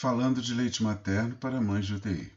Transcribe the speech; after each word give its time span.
falando 0.00 0.40
de 0.40 0.54
leite 0.54 0.80
materno 0.80 1.34
para 1.34 1.60
mães 1.60 1.84
de 1.84 1.96
UTI. 1.96 2.30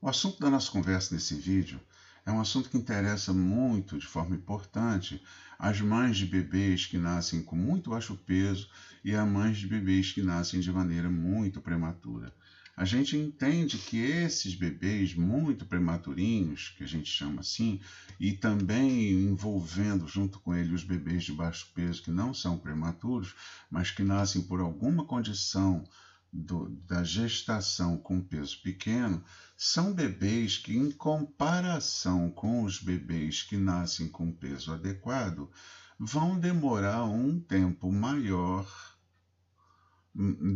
O 0.00 0.08
assunto 0.08 0.40
da 0.40 0.48
nossa 0.48 0.72
conversa 0.72 1.14
nesse 1.14 1.34
vídeo 1.34 1.78
é 2.24 2.32
um 2.32 2.40
assunto 2.40 2.70
que 2.70 2.78
interessa 2.78 3.34
muito, 3.34 3.98
de 3.98 4.06
forma 4.06 4.34
importante, 4.34 5.22
as 5.58 5.78
mães 5.78 6.16
de 6.16 6.24
bebês 6.24 6.86
que 6.86 6.96
nascem 6.96 7.42
com 7.42 7.54
muito 7.54 7.90
baixo 7.90 8.16
peso 8.16 8.70
e 9.04 9.14
as 9.14 9.28
mães 9.28 9.58
de 9.58 9.66
bebês 9.66 10.10
que 10.10 10.22
nascem 10.22 10.58
de 10.58 10.72
maneira 10.72 11.10
muito 11.10 11.60
prematura. 11.60 12.32
A 12.74 12.86
gente 12.86 13.14
entende 13.14 13.76
que 13.76 13.98
esses 13.98 14.54
bebês 14.54 15.14
muito 15.14 15.66
prematurinhos, 15.66 16.74
que 16.78 16.84
a 16.84 16.88
gente 16.88 17.10
chama 17.10 17.40
assim, 17.40 17.78
e 18.18 18.32
também 18.32 19.12
envolvendo 19.12 20.08
junto 20.08 20.38
com 20.38 20.54
ele 20.54 20.74
os 20.74 20.82
bebês 20.82 21.24
de 21.24 21.32
baixo 21.32 21.70
peso 21.74 22.02
que 22.02 22.10
não 22.10 22.32
são 22.32 22.56
prematuros, 22.56 23.34
mas 23.70 23.90
que 23.90 24.02
nascem 24.02 24.40
por 24.40 24.60
alguma 24.60 25.04
condição 25.04 25.84
do, 26.32 26.68
da 26.86 27.02
gestação 27.02 27.96
com 27.96 28.20
peso 28.20 28.60
pequeno, 28.62 29.22
são 29.56 29.92
bebês 29.92 30.58
que, 30.58 30.76
em 30.76 30.90
comparação 30.90 32.30
com 32.30 32.62
os 32.62 32.80
bebês 32.80 33.42
que 33.42 33.56
nascem 33.56 34.08
com 34.08 34.32
peso 34.32 34.72
adequado, 34.72 35.50
vão 35.98 36.38
demorar 36.38 37.04
um 37.04 37.40
tempo 37.40 37.90
maior 37.90 38.66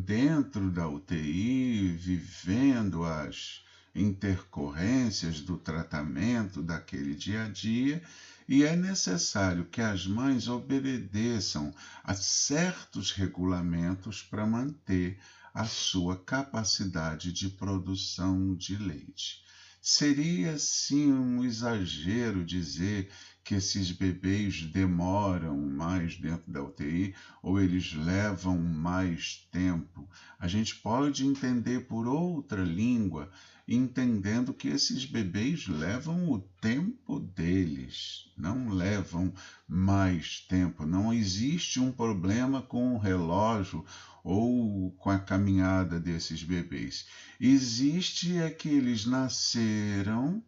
dentro 0.05 0.71
da 0.71 0.89
UTI, 0.89 1.93
vivendo 1.93 3.05
as 3.05 3.63
intercorrências 3.95 5.41
do 5.41 5.57
tratamento 5.57 6.63
daquele 6.63 7.15
dia 7.15 7.45
a 7.45 7.49
dia, 7.49 8.03
e 8.49 8.65
é 8.65 8.75
necessário 8.75 9.65
que 9.65 9.81
as 9.81 10.07
mães 10.07 10.49
obedeçam 10.49 11.73
a 12.03 12.15
certos 12.15 13.13
regulamentos 13.13 14.23
para 14.23 14.47
manter 14.47 15.19
a 15.53 15.65
sua 15.65 16.17
capacidade 16.17 17.33
de 17.33 17.49
produção 17.49 18.55
de 18.55 18.77
leite. 18.77 19.43
Seria 19.83 20.59
sim 20.59 21.11
um 21.11 21.43
exagero 21.43 22.45
dizer 22.45 23.11
que 23.43 23.55
esses 23.55 23.91
bebês 23.91 24.63
demoram 24.63 25.57
mais 25.57 26.17
dentro 26.17 26.53
da 26.53 26.63
UTI 26.63 27.15
ou 27.43 27.59
eles 27.59 27.95
levam 27.95 28.59
mais 28.59 29.49
tempo. 29.51 30.07
A 30.39 30.47
gente 30.47 30.77
pode 30.77 31.27
entender 31.27 31.87
por 31.87 32.07
outra 32.07 32.63
língua, 32.63 33.31
entendendo 33.67 34.53
que 34.53 34.69
esses 34.69 35.07
bebês 35.07 35.67
levam 35.67 36.31
o 36.31 36.39
tempo 36.61 37.19
deles, 37.19 38.31
não 38.37 38.69
levam 38.69 39.33
mais 39.67 40.41
tempo. 40.41 40.85
Não 40.85 41.13
existe 41.13 41.81
um 41.81 41.91
problema 41.91 42.61
com 42.61 42.95
o 42.95 42.99
relógio 42.99 43.85
ou 44.23 44.91
com 44.93 45.11
a 45.11 45.19
caminhada 45.19 45.99
desses 45.99 46.43
bebês. 46.43 47.07
Existe 47.41 48.37
é 48.39 48.51
que 48.51 48.69
eles 48.69 49.07
nasceram 49.07 50.43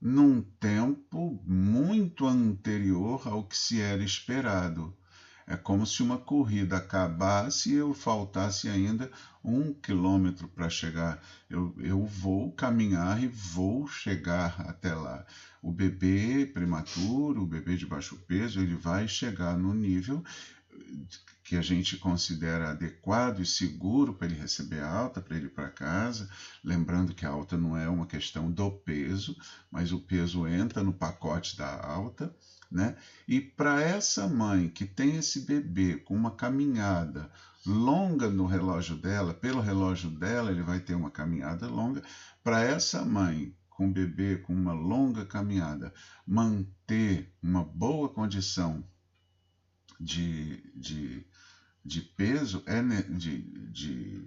num 0.00 0.40
tempo 0.60 1.42
muito 1.44 2.26
anterior 2.26 3.26
ao 3.26 3.44
que 3.44 3.56
se 3.56 3.80
era 3.80 4.02
esperado. 4.02 4.96
É 5.50 5.56
como 5.56 5.86
se 5.86 6.02
uma 6.02 6.18
corrida 6.18 6.76
acabasse 6.76 7.70
e 7.70 7.74
eu 7.74 7.94
faltasse 7.94 8.68
ainda 8.68 9.10
um 9.42 9.72
quilômetro 9.72 10.46
para 10.46 10.68
chegar. 10.68 11.22
Eu, 11.48 11.74
eu 11.78 12.04
vou 12.04 12.52
caminhar 12.52 13.22
e 13.22 13.26
vou 13.26 13.88
chegar 13.88 14.60
até 14.68 14.94
lá. 14.94 15.24
O 15.62 15.72
bebê 15.72 16.44
prematuro, 16.52 17.42
o 17.42 17.46
bebê 17.46 17.76
de 17.76 17.86
baixo 17.86 18.14
peso, 18.28 18.60
ele 18.60 18.74
vai 18.74 19.08
chegar 19.08 19.56
no 19.56 19.72
nível 19.72 20.22
que 21.48 21.56
a 21.56 21.62
gente 21.62 21.96
considera 21.96 22.72
adequado 22.72 23.40
e 23.40 23.46
seguro 23.46 24.12
para 24.12 24.26
ele 24.26 24.38
receber 24.38 24.80
a 24.80 24.92
alta, 24.92 25.18
para 25.18 25.34
ele 25.34 25.46
ir 25.46 25.54
para 25.54 25.70
casa. 25.70 26.28
Lembrando 26.62 27.14
que 27.14 27.24
a 27.24 27.30
alta 27.30 27.56
não 27.56 27.74
é 27.74 27.88
uma 27.88 28.04
questão 28.04 28.50
do 28.50 28.70
peso, 28.70 29.34
mas 29.70 29.90
o 29.90 29.98
peso 29.98 30.46
entra 30.46 30.82
no 30.82 30.92
pacote 30.92 31.56
da 31.56 31.82
alta. 31.82 32.36
Né? 32.70 32.94
E 33.26 33.40
para 33.40 33.80
essa 33.80 34.28
mãe 34.28 34.68
que 34.68 34.84
tem 34.84 35.16
esse 35.16 35.46
bebê 35.46 35.96
com 35.96 36.14
uma 36.14 36.32
caminhada 36.32 37.30
longa 37.64 38.28
no 38.28 38.44
relógio 38.44 38.96
dela, 38.96 39.32
pelo 39.32 39.62
relógio 39.62 40.10
dela 40.10 40.50
ele 40.50 40.62
vai 40.62 40.80
ter 40.80 40.94
uma 40.94 41.10
caminhada 41.10 41.66
longa, 41.66 42.02
para 42.44 42.60
essa 42.60 43.06
mãe 43.06 43.56
com 43.70 43.90
bebê 43.90 44.36
com 44.36 44.52
uma 44.52 44.74
longa 44.74 45.24
caminhada 45.24 45.94
manter 46.26 47.32
uma 47.42 47.64
boa 47.64 48.10
condição 48.10 48.84
de, 49.98 50.62
de, 50.76 51.26
de 51.88 52.02
peso, 52.02 52.62
é 52.66 52.82
de, 52.82 53.38
de, 53.72 54.22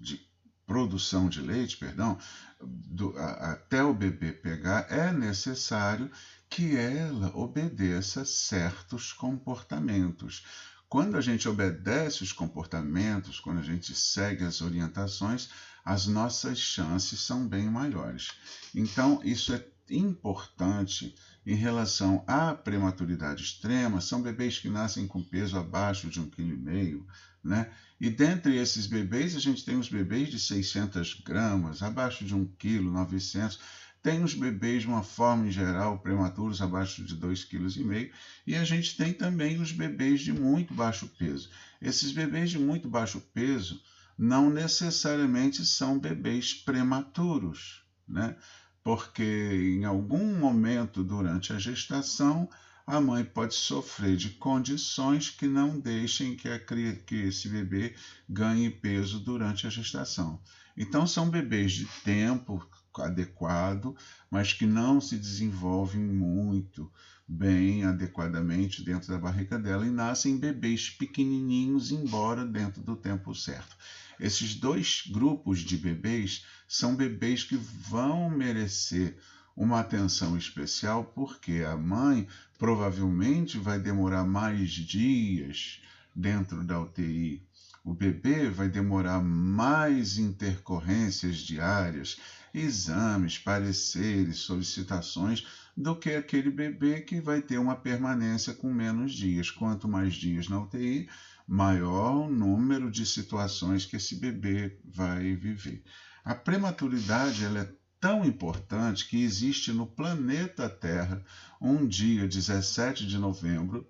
de 0.00 0.20
produção 0.66 1.28
de 1.28 1.40
leite, 1.40 1.76
perdão, 1.76 2.18
do, 2.60 3.16
a, 3.16 3.52
até 3.52 3.82
o 3.84 3.94
bebê 3.94 4.32
pegar, 4.32 4.86
é 4.90 5.12
necessário 5.12 6.10
que 6.50 6.76
ela 6.76 7.34
obedeça 7.36 8.24
certos 8.24 9.12
comportamentos. 9.12 10.44
Quando 10.88 11.16
a 11.16 11.20
gente 11.20 11.48
obedece 11.48 12.22
os 12.22 12.32
comportamentos, 12.32 13.40
quando 13.40 13.60
a 13.60 13.62
gente 13.62 13.94
segue 13.94 14.44
as 14.44 14.60
orientações, 14.60 15.48
as 15.84 16.06
nossas 16.06 16.58
chances 16.58 17.20
são 17.20 17.48
bem 17.48 17.70
maiores. 17.70 18.32
Então, 18.74 19.20
isso 19.24 19.54
é 19.54 19.64
importante 19.88 21.14
em 21.44 21.54
relação 21.54 22.24
à 22.26 22.54
prematuridade 22.54 23.42
extrema 23.42 24.00
são 24.00 24.22
bebês 24.22 24.58
que 24.58 24.68
nascem 24.68 25.06
com 25.06 25.22
peso 25.22 25.58
abaixo 25.58 26.08
de 26.08 26.20
1,5 26.20 26.30
kg, 26.30 27.04
né? 27.42 27.70
E 28.00 28.10
dentre 28.10 28.56
esses 28.56 28.86
bebês, 28.86 29.36
a 29.36 29.40
gente 29.40 29.64
tem 29.64 29.76
os 29.76 29.88
bebês 29.88 30.28
de 30.28 30.38
600 30.38 31.22
gramas, 31.24 31.82
abaixo 31.82 32.24
de 32.24 32.34
1 32.34 32.44
kg, 32.58 32.80
900 32.82 33.58
tem 34.02 34.24
os 34.24 34.34
bebês, 34.34 34.82
de 34.82 34.88
uma 34.88 35.02
forma 35.02 35.46
em 35.46 35.50
geral, 35.50 36.00
prematuros 36.00 36.60
abaixo 36.60 37.04
de 37.04 37.16
2,5 37.16 37.48
kg, 37.48 38.10
e 38.44 38.56
a 38.56 38.64
gente 38.64 38.96
tem 38.96 39.12
também 39.12 39.60
os 39.60 39.70
bebês 39.70 40.20
de 40.20 40.32
muito 40.32 40.74
baixo 40.74 41.06
peso. 41.16 41.48
Esses 41.80 42.10
bebês 42.10 42.50
de 42.50 42.58
muito 42.58 42.88
baixo 42.88 43.20
peso 43.32 43.80
não 44.18 44.50
necessariamente 44.50 45.64
são 45.64 46.00
bebês 46.00 46.52
prematuros, 46.52 47.84
né? 48.08 48.36
Porque 48.82 49.76
em 49.78 49.84
algum 49.84 50.38
momento 50.38 51.04
durante 51.04 51.52
a 51.52 51.58
gestação 51.58 52.48
a 52.86 53.00
mãe 53.00 53.24
pode 53.24 53.54
sofrer 53.54 54.16
de 54.16 54.30
condições 54.30 55.30
que 55.30 55.46
não 55.46 55.78
deixem 55.78 56.36
que, 56.36 56.48
a, 56.48 56.58
que 56.58 57.14
esse 57.14 57.48
bebê 57.48 57.94
ganhe 58.28 58.70
peso 58.70 59.20
durante 59.20 59.66
a 59.66 59.70
gestação. 59.70 60.40
Então, 60.76 61.06
são 61.06 61.30
bebês 61.30 61.72
de 61.72 61.86
tempo 62.02 62.66
adequado, 62.98 63.94
mas 64.30 64.52
que 64.52 64.66
não 64.66 65.00
se 65.00 65.16
desenvolvem 65.16 66.00
muito 66.02 66.90
bem, 67.26 67.84
adequadamente 67.84 68.82
dentro 68.82 69.08
da 69.08 69.18
barriga 69.18 69.58
dela 69.58 69.86
e 69.86 69.90
nascem 69.90 70.38
bebês 70.38 70.90
pequenininhos, 70.90 71.90
embora 71.90 72.44
dentro 72.44 72.82
do 72.82 72.96
tempo 72.96 73.34
certo. 73.34 73.76
Esses 74.22 74.54
dois 74.54 75.02
grupos 75.10 75.58
de 75.58 75.76
bebês 75.76 76.44
são 76.68 76.94
bebês 76.94 77.42
que 77.42 77.56
vão 77.56 78.30
merecer 78.30 79.18
uma 79.56 79.80
atenção 79.80 80.38
especial 80.38 81.06
porque 81.06 81.64
a 81.66 81.76
mãe 81.76 82.28
provavelmente 82.56 83.58
vai 83.58 83.80
demorar 83.80 84.24
mais 84.24 84.70
dias 84.70 85.80
dentro 86.14 86.62
da 86.62 86.80
UTI. 86.80 87.44
O 87.84 87.92
bebê 87.92 88.48
vai 88.48 88.68
demorar 88.68 89.20
mais 89.20 90.18
intercorrências 90.18 91.38
diárias, 91.38 92.16
exames, 92.54 93.38
pareceres, 93.38 94.38
solicitações 94.38 95.44
do 95.76 95.96
que 95.96 96.10
aquele 96.10 96.48
bebê 96.48 97.00
que 97.00 97.20
vai 97.20 97.42
ter 97.42 97.58
uma 97.58 97.74
permanência 97.74 98.54
com 98.54 98.72
menos 98.72 99.14
dias. 99.14 99.50
Quanto 99.50 99.88
mais 99.88 100.14
dias 100.14 100.48
na 100.48 100.60
UTI, 100.60 101.08
maior 101.52 102.14
o 102.14 102.30
número 102.30 102.90
de 102.90 103.04
situações 103.04 103.84
que 103.84 103.96
esse 103.96 104.16
bebê 104.16 104.80
vai 104.82 105.34
viver. 105.34 105.84
A 106.24 106.34
prematuridade 106.34 107.44
ela 107.44 107.58
é 107.58 107.72
tão 108.00 108.24
importante 108.24 109.06
que 109.06 109.22
existe 109.22 109.70
no 109.70 109.86
planeta 109.86 110.66
Terra 110.66 111.22
um 111.60 111.86
dia 111.86 112.26
17 112.26 113.06
de 113.06 113.18
novembro, 113.18 113.86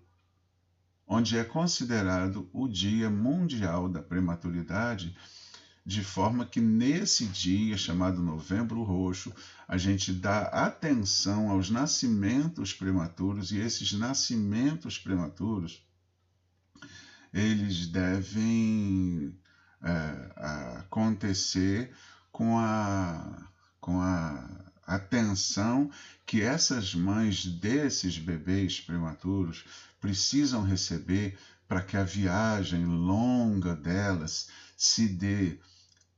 onde 1.07 1.39
é 1.39 1.45
considerado 1.45 2.51
o 2.53 2.67
Dia 2.67 3.09
Mundial 3.09 3.89
da 3.89 4.03
Prematuridade, 4.03 5.17
de 5.87 6.03
forma 6.03 6.45
que 6.45 6.61
nesse 6.61 7.27
dia, 7.27 7.77
chamado 7.77 8.21
Novembro 8.21 8.83
Roxo, 8.83 9.33
a 9.69 9.79
gente 9.79 10.13
dá 10.13 10.47
atenção 10.47 11.49
aos 11.49 11.71
nascimentos 11.71 12.73
prematuros 12.73 13.53
e 13.53 13.59
esses 13.59 13.93
nascimentos 13.93 14.99
prematuros 14.99 15.87
eles 17.33 17.87
devem 17.87 19.39
é, 19.83 20.33
acontecer 20.81 21.95
com 22.31 22.59
a, 22.59 23.49
com 23.81 24.01
a 24.01 24.73
atenção 24.87 25.91
que 26.27 26.43
essas 26.43 26.95
mães 26.95 27.47
desses 27.47 28.19
bebês 28.19 28.81
prematuros 28.81 29.65
precisam 30.01 30.63
receber 30.63 31.39
para 31.67 31.83
que 31.83 31.97
a 31.97 32.05
viagem 32.05 32.85
longa 32.85 33.75
delas 33.75 34.49
se 34.77 35.09
dê 35.09 35.59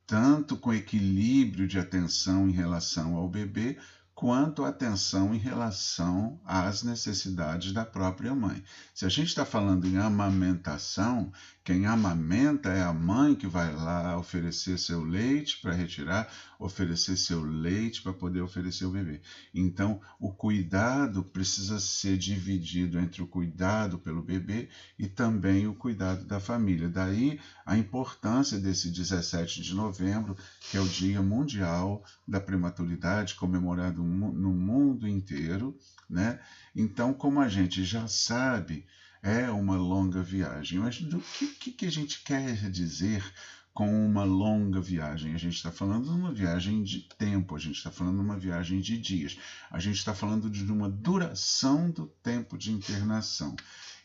tanto 0.07 0.57
com 0.57 0.73
equilíbrio 0.73 1.67
de 1.67 1.79
atenção 1.79 2.49
em 2.49 2.53
relação 2.53 3.15
ao 3.15 3.29
bebê, 3.29 3.79
quanto 4.25 4.65
atenção 4.65 5.35
em 5.35 5.39
relação 5.39 6.41
às 6.47 6.83
necessidades 6.83 7.75
da 7.75 7.85
própria 7.85 8.35
mãe. 8.35 8.65
Se 8.95 9.05
a 9.05 9.09
gente 9.11 9.27
está 9.27 9.45
falando 9.45 9.87
em 9.87 9.99
amamentação, 9.99 11.31
quem 11.65 11.87
amamenta 11.87 12.69
é 12.69 12.83
a 12.83 12.93
mãe 12.93 13.35
que 13.35 13.47
vai 13.47 13.75
lá 13.75 14.19
oferecer 14.19 14.79
seu 14.79 15.03
leite 15.03 15.63
para 15.63 15.73
retirar, 15.73 16.31
oferecer 16.59 17.17
seu 17.17 17.43
leite 17.43 18.03
para 18.03 18.13
poder 18.13 18.43
oferecer 18.43 18.85
o 18.85 18.91
bebê. 18.91 19.23
Então, 19.55 19.99
o 20.21 20.31
cuidado 20.31 21.25
precisa 21.25 21.81
ser 21.81 22.19
dividido 22.19 22.99
entre 22.99 23.23
o 23.23 23.27
cuidado 23.27 23.99
pelo 23.99 24.21
bebê 24.21 24.69
e 24.99 25.09
também 25.09 25.67
o 25.67 25.75
cuidado 25.75 26.27
da 26.27 26.39
família. 26.39 26.87
Daí 26.87 27.41
a 27.65 27.79
importância 27.79 28.59
desse 28.61 28.91
17 28.91 29.63
de 29.63 29.75
novembro, 29.75 30.37
que 30.71 30.77
é 30.77 30.81
o 30.81 30.89
Dia 30.89 31.23
Mundial 31.23 32.05
da 32.29 32.41
Prematuridade, 32.41 33.37
comemorado 33.37 34.03
no 34.03 34.53
mundo 34.53 35.09
inteiro, 35.09 35.75
né? 36.11 36.39
Então, 36.77 37.15
como 37.15 37.41
a 37.41 37.49
gente 37.49 37.83
já 37.85 38.07
sabe, 38.07 38.87
é 39.25 39.51
uma 39.51 39.77
longa 39.77 40.23
viagem. 40.23 40.79
Mas 40.79 41.01
do 41.01 41.19
que, 41.59 41.73
que 41.73 41.87
a 41.87 41.91
gente 41.91 42.23
quer 42.23 42.71
dizer 42.71 43.25
com 43.73 43.89
uma 44.07 44.23
longa 44.23 44.83
viagem? 44.83 45.35
A 45.35 45.39
gente 45.39 45.57
está 45.57 45.73
falando 45.73 46.05
de 46.05 46.11
uma 46.11 46.31
viagem 46.31 46.83
de 46.83 47.09
tempo, 47.19 47.57
a 47.57 47.59
gente 47.59 47.77
está 47.79 47.91
falando 47.91 48.17
de 48.17 48.23
uma 48.23 48.39
viagem 48.39 48.81
de 48.81 48.99
dias, 48.99 49.39
a 49.71 49.81
gente 49.81 49.97
está 49.97 50.15
falando 50.15 50.51
de 50.51 50.71
uma 50.71 50.91
duração 50.91 51.91
do 51.91 52.07
tempo 52.23 52.59
de 52.59 52.71
internação. 52.71 53.57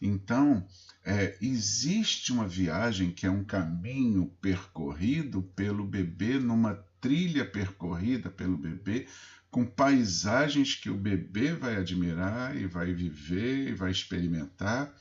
Então, 0.02 0.66
é, 1.04 1.38
existe 1.42 2.32
uma 2.32 2.48
viagem 2.48 3.12
que 3.12 3.26
é 3.26 3.30
um 3.30 3.44
caminho 3.44 4.32
percorrido 4.42 5.42
pelo 5.42 5.86
bebê, 5.86 6.40
numa 6.40 6.76
trilha 7.02 7.46
percorrida 7.46 8.30
pelo 8.30 8.58
bebê, 8.58 9.06
com 9.52 9.66
paisagens 9.66 10.76
que 10.76 10.90
o 10.90 10.98
bebê 10.98 11.54
vai 11.54 11.76
admirar 11.76 12.56
e 12.56 12.68
vai 12.68 12.94
viver 12.94 13.70
e 13.70 13.74
vai 13.74 13.92
experimentar. 13.92 14.94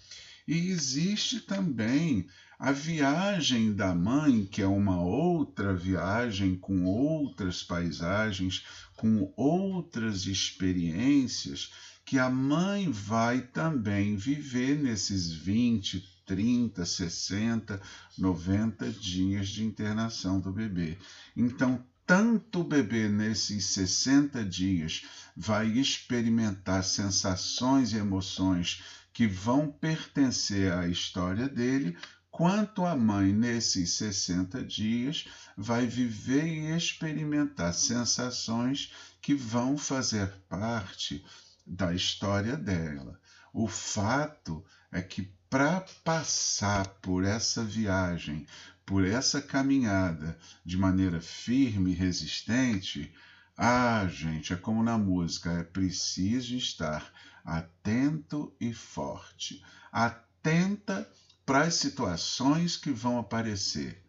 E 0.47 0.71
existe 0.71 1.41
também 1.41 2.27
a 2.59 2.73
viagem 2.73 3.73
da 3.73 3.95
mãe, 3.95 4.45
que 4.45 4.63
é 4.63 4.67
uma 4.67 5.01
outra 5.01 5.75
viagem 5.75 6.57
com 6.57 6.85
outras 6.85 7.63
paisagens, 7.63 8.65
com 8.97 9.33
outras 9.37 10.27
experiências, 10.27 11.73
que 12.05 12.19
a 12.19 12.31
mãe 12.31 12.91
vai 12.91 13.43
também 13.43 14.17
viver 14.17 14.77
nesses 14.77 15.31
20, 15.31 16.03
30, 16.25 16.85
60, 16.85 17.81
90 18.17 18.91
dias 18.91 19.49
de 19.51 19.63
internação 19.63 20.41
do 20.41 20.51
bebê. 20.51 20.99
Então, 21.37 21.85
tanto 22.09 22.65
bebê 22.65 23.07
nesses 23.07 23.67
60 23.67 24.43
dias 24.43 25.03
vai 25.37 25.67
experimentar 25.67 26.83
sensações 26.83 27.93
e 27.93 27.99
emoções 27.99 28.83
que 29.13 29.27
vão 29.27 29.71
pertencer 29.71 30.73
à 30.73 30.89
história 30.89 31.47
dele, 31.47 31.99
quanto 32.31 32.87
a 32.87 32.97
mãe 32.97 33.31
nesses 33.31 33.91
60 33.93 34.65
dias 34.65 35.27
vai 35.55 35.87
viver 35.87 36.47
e 36.47 36.75
experimentar 36.75 37.75
sensações 37.75 38.91
que 39.21 39.35
vão 39.35 39.77
fazer 39.77 40.33
parte 40.49 41.23
da 41.67 41.93
história 41.93 42.57
dela. 42.57 43.21
O 43.53 43.69
fato 43.69 44.65
é 44.91 45.03
que 45.03 45.31
para 45.51 45.85
passar 46.03 46.87
por 47.03 47.23
essa 47.23 47.63
viagem, 47.63 48.47
por 48.89 49.05
essa 49.05 49.43
caminhada 49.43 50.39
de 50.65 50.79
maneira 50.79 51.21
firme 51.21 51.91
e 51.91 51.95
resistente, 51.95 53.13
ah, 53.55 54.09
gente, 54.11 54.55
é 54.55 54.57
como 54.57 54.83
na 54.83 54.97
música, 54.97 55.51
é 55.51 55.63
preciso 55.63 56.57
estar 56.57 57.13
atento 57.45 58.51
e 58.59 58.73
forte. 58.73 59.63
Atenta 59.93 61.07
para 61.45 61.65
as 61.65 61.75
situações 61.75 62.79
que 62.79 62.91
vão 62.91 63.19
aparecer. 63.19 64.03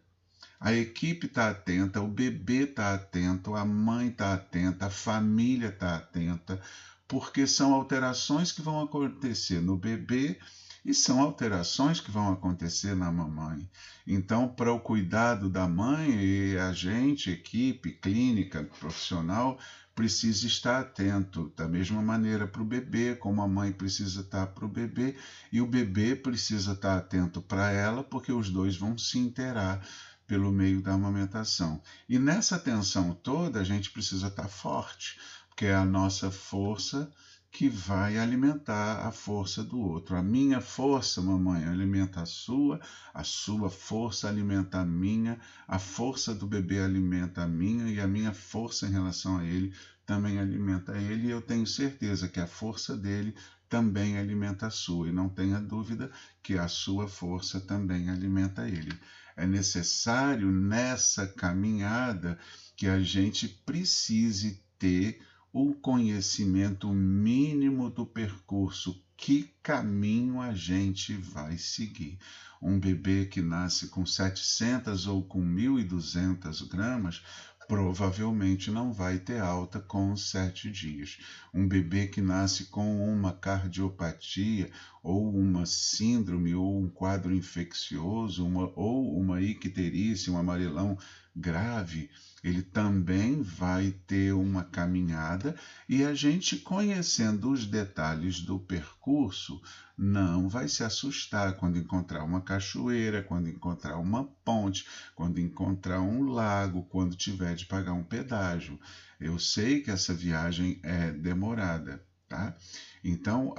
A 0.58 0.72
equipe 0.72 1.26
está 1.26 1.50
atenta, 1.50 2.00
o 2.00 2.08
bebê 2.08 2.62
está 2.62 2.94
atento, 2.94 3.54
a 3.54 3.66
mãe 3.66 4.08
está 4.08 4.32
atenta, 4.32 4.86
a 4.86 4.90
família 4.90 5.68
está 5.68 5.96
atenta, 5.96 6.58
porque 7.06 7.46
são 7.46 7.74
alterações 7.74 8.50
que 8.50 8.62
vão 8.62 8.80
acontecer 8.80 9.60
no 9.60 9.76
bebê 9.76 10.38
e 10.84 10.94
são 10.94 11.20
alterações 11.20 12.00
que 12.00 12.10
vão 12.10 12.32
acontecer 12.32 12.94
na 12.94 13.10
mamãe. 13.10 13.68
Então, 14.06 14.48
para 14.48 14.72
o 14.72 14.80
cuidado 14.80 15.48
da 15.48 15.68
mãe, 15.68 16.10
e 16.10 16.58
a 16.58 16.72
gente, 16.72 17.30
equipe 17.30 17.92
clínica, 17.92 18.64
profissional, 18.78 19.58
precisa 19.94 20.46
estar 20.46 20.80
atento. 20.80 21.52
Da 21.56 21.68
mesma 21.68 22.00
maneira 22.00 22.46
para 22.46 22.62
o 22.62 22.64
bebê, 22.64 23.14
como 23.14 23.42
a 23.42 23.48
mãe 23.48 23.72
precisa 23.72 24.22
estar 24.22 24.46
para 24.48 24.64
o 24.64 24.68
bebê, 24.68 25.16
e 25.52 25.60
o 25.60 25.66
bebê 25.66 26.16
precisa 26.16 26.72
estar 26.72 26.96
atento 26.96 27.42
para 27.42 27.70
ela, 27.70 28.02
porque 28.02 28.32
os 28.32 28.50
dois 28.50 28.76
vão 28.76 28.96
se 28.96 29.18
interar 29.18 29.86
pelo 30.26 30.52
meio 30.52 30.80
da 30.80 30.92
amamentação. 30.92 31.82
E 32.08 32.18
nessa 32.18 32.58
tensão 32.58 33.12
toda, 33.12 33.60
a 33.60 33.64
gente 33.64 33.90
precisa 33.90 34.28
estar 34.28 34.48
forte, 34.48 35.18
porque 35.48 35.66
é 35.66 35.74
a 35.74 35.84
nossa 35.84 36.30
força 36.30 37.10
que 37.50 37.68
vai 37.68 38.16
alimentar 38.16 39.06
a 39.06 39.10
força 39.10 39.64
do 39.64 39.78
outro. 39.80 40.16
A 40.16 40.22
minha 40.22 40.60
força, 40.60 41.20
mamãe, 41.20 41.64
alimenta 41.64 42.22
a 42.22 42.26
sua, 42.26 42.80
a 43.12 43.24
sua 43.24 43.68
força 43.68 44.28
alimenta 44.28 44.78
a 44.80 44.84
minha, 44.84 45.38
a 45.66 45.78
força 45.78 46.34
do 46.34 46.46
bebê 46.46 46.80
alimenta 46.80 47.42
a 47.42 47.46
minha 47.48 47.88
e 47.88 48.00
a 48.00 48.06
minha 48.06 48.32
força 48.32 48.86
em 48.86 48.90
relação 48.90 49.38
a 49.38 49.44
ele 49.44 49.74
também 50.06 50.38
alimenta 50.38 50.96
ele. 50.96 51.26
E 51.26 51.30
eu 51.30 51.40
tenho 51.40 51.66
certeza 51.66 52.28
que 52.28 52.40
a 52.40 52.46
força 52.46 52.96
dele 52.96 53.34
também 53.68 54.18
alimenta 54.18 54.66
a 54.66 54.70
sua, 54.70 55.08
e 55.08 55.12
não 55.12 55.28
tenha 55.28 55.60
dúvida 55.60 56.10
que 56.42 56.58
a 56.58 56.66
sua 56.66 57.06
força 57.06 57.60
também 57.60 58.10
alimenta 58.10 58.66
ele. 58.68 58.92
É 59.36 59.46
necessário 59.46 60.50
nessa 60.50 61.26
caminhada 61.26 62.36
que 62.76 62.88
a 62.88 63.00
gente 63.00 63.48
precise 63.48 64.60
ter 64.78 65.20
o 65.52 65.74
conhecimento 65.74 66.88
mínimo 66.92 67.90
do 67.90 68.06
percurso, 68.06 69.02
que 69.16 69.52
caminho 69.62 70.40
a 70.40 70.54
gente 70.54 71.14
vai 71.14 71.58
seguir. 71.58 72.18
Um 72.62 72.78
bebê 72.78 73.24
que 73.24 73.40
nasce 73.40 73.88
com 73.88 74.06
700 74.06 75.06
ou 75.06 75.22
com 75.24 75.42
1.200 75.42 76.68
gramas 76.68 77.22
provavelmente 77.70 78.68
não 78.68 78.92
vai 78.92 79.16
ter 79.16 79.40
alta 79.40 79.78
com 79.78 80.16
sete 80.16 80.68
dias. 80.68 81.18
Um 81.54 81.68
bebê 81.68 82.08
que 82.08 82.20
nasce 82.20 82.64
com 82.64 83.08
uma 83.08 83.32
cardiopatia 83.32 84.68
ou 85.00 85.32
uma 85.32 85.64
síndrome 85.66 86.52
ou 86.52 86.82
um 86.82 86.88
quadro 86.88 87.32
infeccioso 87.32 88.44
uma, 88.44 88.72
ou 88.74 89.16
uma 89.16 89.40
icterícia, 89.40 90.32
um 90.32 90.36
amarelão 90.36 90.98
grave, 91.34 92.10
ele 92.42 92.62
também 92.62 93.42
vai 93.42 93.92
ter 94.06 94.32
uma 94.32 94.64
caminhada 94.64 95.54
e 95.88 96.02
a 96.02 96.14
gente 96.14 96.56
conhecendo 96.56 97.50
os 97.50 97.66
detalhes 97.66 98.40
do 98.40 98.58
percurso 98.58 99.60
não 99.96 100.48
vai 100.48 100.66
se 100.66 100.82
assustar 100.82 101.56
quando 101.56 101.78
encontrar 101.78 102.24
uma 102.24 102.40
cachoeira, 102.40 103.22
quando 103.22 103.48
encontrar 103.48 103.98
uma 103.98 104.24
ponte, 104.44 104.86
quando 105.14 105.38
encontrar 105.38 106.00
um 106.00 106.24
lago, 106.24 106.84
quando 106.84 107.14
tiver 107.14 107.54
de 107.54 107.66
pagar 107.66 107.92
um 107.92 108.02
pedágio. 108.02 108.80
Eu 109.20 109.38
sei 109.38 109.82
que 109.82 109.90
essa 109.90 110.14
viagem 110.14 110.80
é 110.82 111.12
demorada, 111.12 112.02
tá? 112.26 112.56
Então 113.04 113.54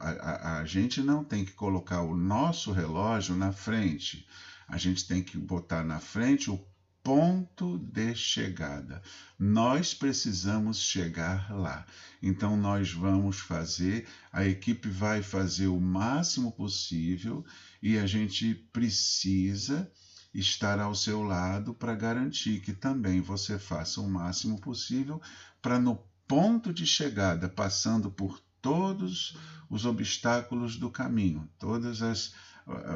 a, 0.00 0.08
a, 0.08 0.58
a, 0.58 0.64
gente 0.64 1.00
não 1.00 1.22
tem 1.22 1.44
que 1.44 1.52
colocar 1.52 2.02
o 2.02 2.16
nosso 2.16 2.72
relógio 2.72 3.36
na 3.36 3.52
frente. 3.52 4.26
A 4.66 4.76
gente 4.76 5.06
tem 5.06 5.22
que 5.22 5.38
botar 5.38 5.84
na 5.84 6.00
frente 6.00 6.50
o 6.50 6.58
ponto 7.06 7.78
de 7.78 8.16
chegada. 8.16 9.00
Nós 9.38 9.94
precisamos 9.94 10.78
chegar 10.78 11.56
lá. 11.56 11.86
Então, 12.20 12.56
nós 12.56 12.90
vamos 12.90 13.38
fazer, 13.38 14.08
a 14.32 14.44
equipe 14.44 14.88
vai 14.88 15.22
fazer 15.22 15.68
o 15.68 15.78
máximo 15.78 16.50
possível 16.50 17.44
e 17.80 17.96
a 17.96 18.08
gente 18.08 18.56
precisa 18.72 19.88
estar 20.34 20.80
ao 20.80 20.96
seu 20.96 21.22
lado 21.22 21.72
para 21.72 21.94
garantir 21.94 22.58
que 22.58 22.72
também 22.72 23.20
você 23.20 23.56
faça 23.56 24.00
o 24.00 24.10
máximo 24.10 24.60
possível 24.60 25.22
para 25.62 25.78
no 25.78 26.02
ponto 26.26 26.74
de 26.74 26.84
chegada, 26.84 27.48
passando 27.48 28.10
por 28.10 28.42
todos 28.60 29.36
os 29.70 29.86
obstáculos 29.86 30.76
do 30.76 30.90
caminho, 30.90 31.48
todas 31.56 32.02
as 32.02 32.34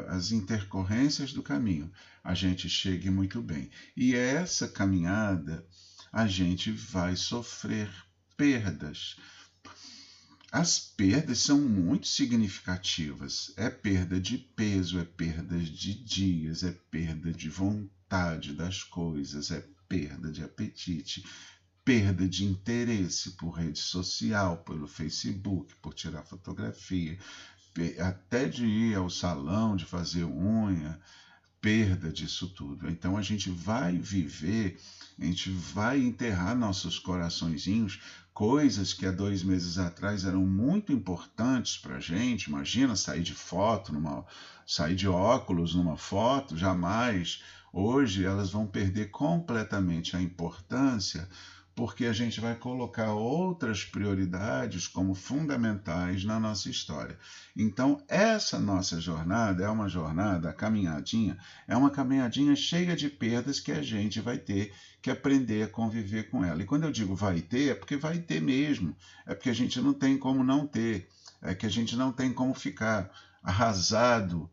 as 0.09 0.33
intercorrências 0.33 1.33
do 1.33 1.43
caminho, 1.43 1.91
a 2.25 2.35
gente 2.35 2.69
chegue 2.69 3.11
muito 3.11 3.41
bem. 3.41 3.71
E 3.97 4.15
essa 4.15 4.67
caminhada, 4.67 5.65
a 6.13 6.27
gente 6.27 6.73
vai 6.73 7.15
sofrer 7.15 7.89
perdas. 8.37 9.17
As 10.51 10.81
perdas 10.81 11.39
são 11.39 11.61
muito 11.61 12.09
significativas. 12.09 13.53
É 13.57 13.71
perda 13.71 14.21
de 14.21 14.37
peso, 14.37 14.99
é 14.99 15.05
perda 15.05 15.57
de 15.57 15.95
dias, 15.95 16.65
é 16.65 16.73
perda 16.91 17.33
de 17.33 17.49
vontade 17.49 18.53
das 18.55 18.83
coisas, 18.83 19.53
é 19.53 19.65
perda 19.89 20.33
de 20.33 20.43
apetite, 20.43 21.25
perda 21.85 22.29
de 22.29 22.45
interesse 22.45 23.33
por 23.33 23.51
rede 23.51 23.79
social, 23.79 24.59
pelo 24.59 24.87
Facebook, 24.87 25.75
por 25.77 25.95
tirar 25.95 26.23
fotografia, 26.23 27.19
até 27.99 28.49
de 28.49 28.67
ir 28.67 28.97
ao 28.97 29.09
salão, 29.09 29.77
de 29.77 29.85
fazer 29.85 30.25
unha, 30.25 31.01
perda 31.61 32.11
disso 32.11 32.49
tudo. 32.49 32.89
Então 32.89 33.17
a 33.17 33.23
gente 33.23 33.51
vai 33.51 33.97
viver, 33.97 34.81
a 35.19 35.25
gente 35.25 35.51
vai 35.51 36.01
enterrar 36.01 36.57
nossos 36.57 36.99
coraçõezinhos, 36.99 38.01
coisas 38.33 38.95
que 38.95 39.07
há 39.07 39.11
dois 39.11 39.43
meses 39.43 39.77
atrás 39.77 40.25
eram 40.25 40.47
muito 40.47 40.93
importantes 40.93 41.77
para 41.77 41.97
a 41.97 42.01
gente. 42.01 42.45
Imagina 42.45 42.97
sair 42.97 43.23
de 43.23 43.35
foto, 43.35 43.93
numa, 43.93 44.25
sair 44.67 44.97
de 44.97 45.07
óculos 45.07 45.75
numa 45.75 45.97
foto, 45.97 46.57
jamais. 46.57 47.43
Hoje 47.73 48.25
elas 48.25 48.51
vão 48.51 48.67
perder 48.67 49.11
completamente 49.11 50.17
a 50.17 50.23
importância 50.23 51.29
porque 51.81 52.05
a 52.05 52.13
gente 52.13 52.43
vai 52.43 52.55
colocar 52.55 53.15
outras 53.15 53.83
prioridades 53.83 54.87
como 54.87 55.15
fundamentais 55.15 56.27
na 56.27 56.39
nossa 56.39 56.69
história. 56.69 57.19
Então, 57.57 58.03
essa 58.07 58.59
nossa 58.59 59.01
jornada 59.01 59.65
é 59.65 59.69
uma 59.71 59.89
jornada, 59.89 60.51
a 60.51 60.53
caminhadinha, 60.53 61.39
é 61.67 61.75
uma 61.75 61.89
caminhadinha 61.89 62.55
cheia 62.55 62.95
de 62.95 63.09
perdas 63.09 63.61
que 63.61 63.73
a 63.73 63.81
gente 63.81 64.21
vai 64.21 64.37
ter 64.37 64.75
que 65.01 65.11
aprender 65.11 65.63
a 65.63 65.69
conviver 65.69 66.25
com 66.25 66.45
ela. 66.45 66.61
E 66.61 66.67
quando 66.67 66.85
eu 66.85 66.93
digo 66.93 67.17
vai 67.17 67.41
ter, 67.41 67.71
é 67.71 67.75
porque 67.75 67.97
vai 67.97 68.19
ter 68.19 68.43
mesmo, 68.43 68.95
é 69.27 69.35
porque 69.35 69.49
a 69.49 69.55
gente 69.55 69.81
não 69.81 69.95
tem 69.95 70.19
como 70.19 70.45
não 70.45 70.67
ter, 70.67 71.09
é 71.41 71.55
que 71.55 71.65
a 71.65 71.71
gente 71.71 71.97
não 71.97 72.13
tem 72.13 72.31
como 72.31 72.53
ficar 72.53 73.11
arrasado 73.43 74.51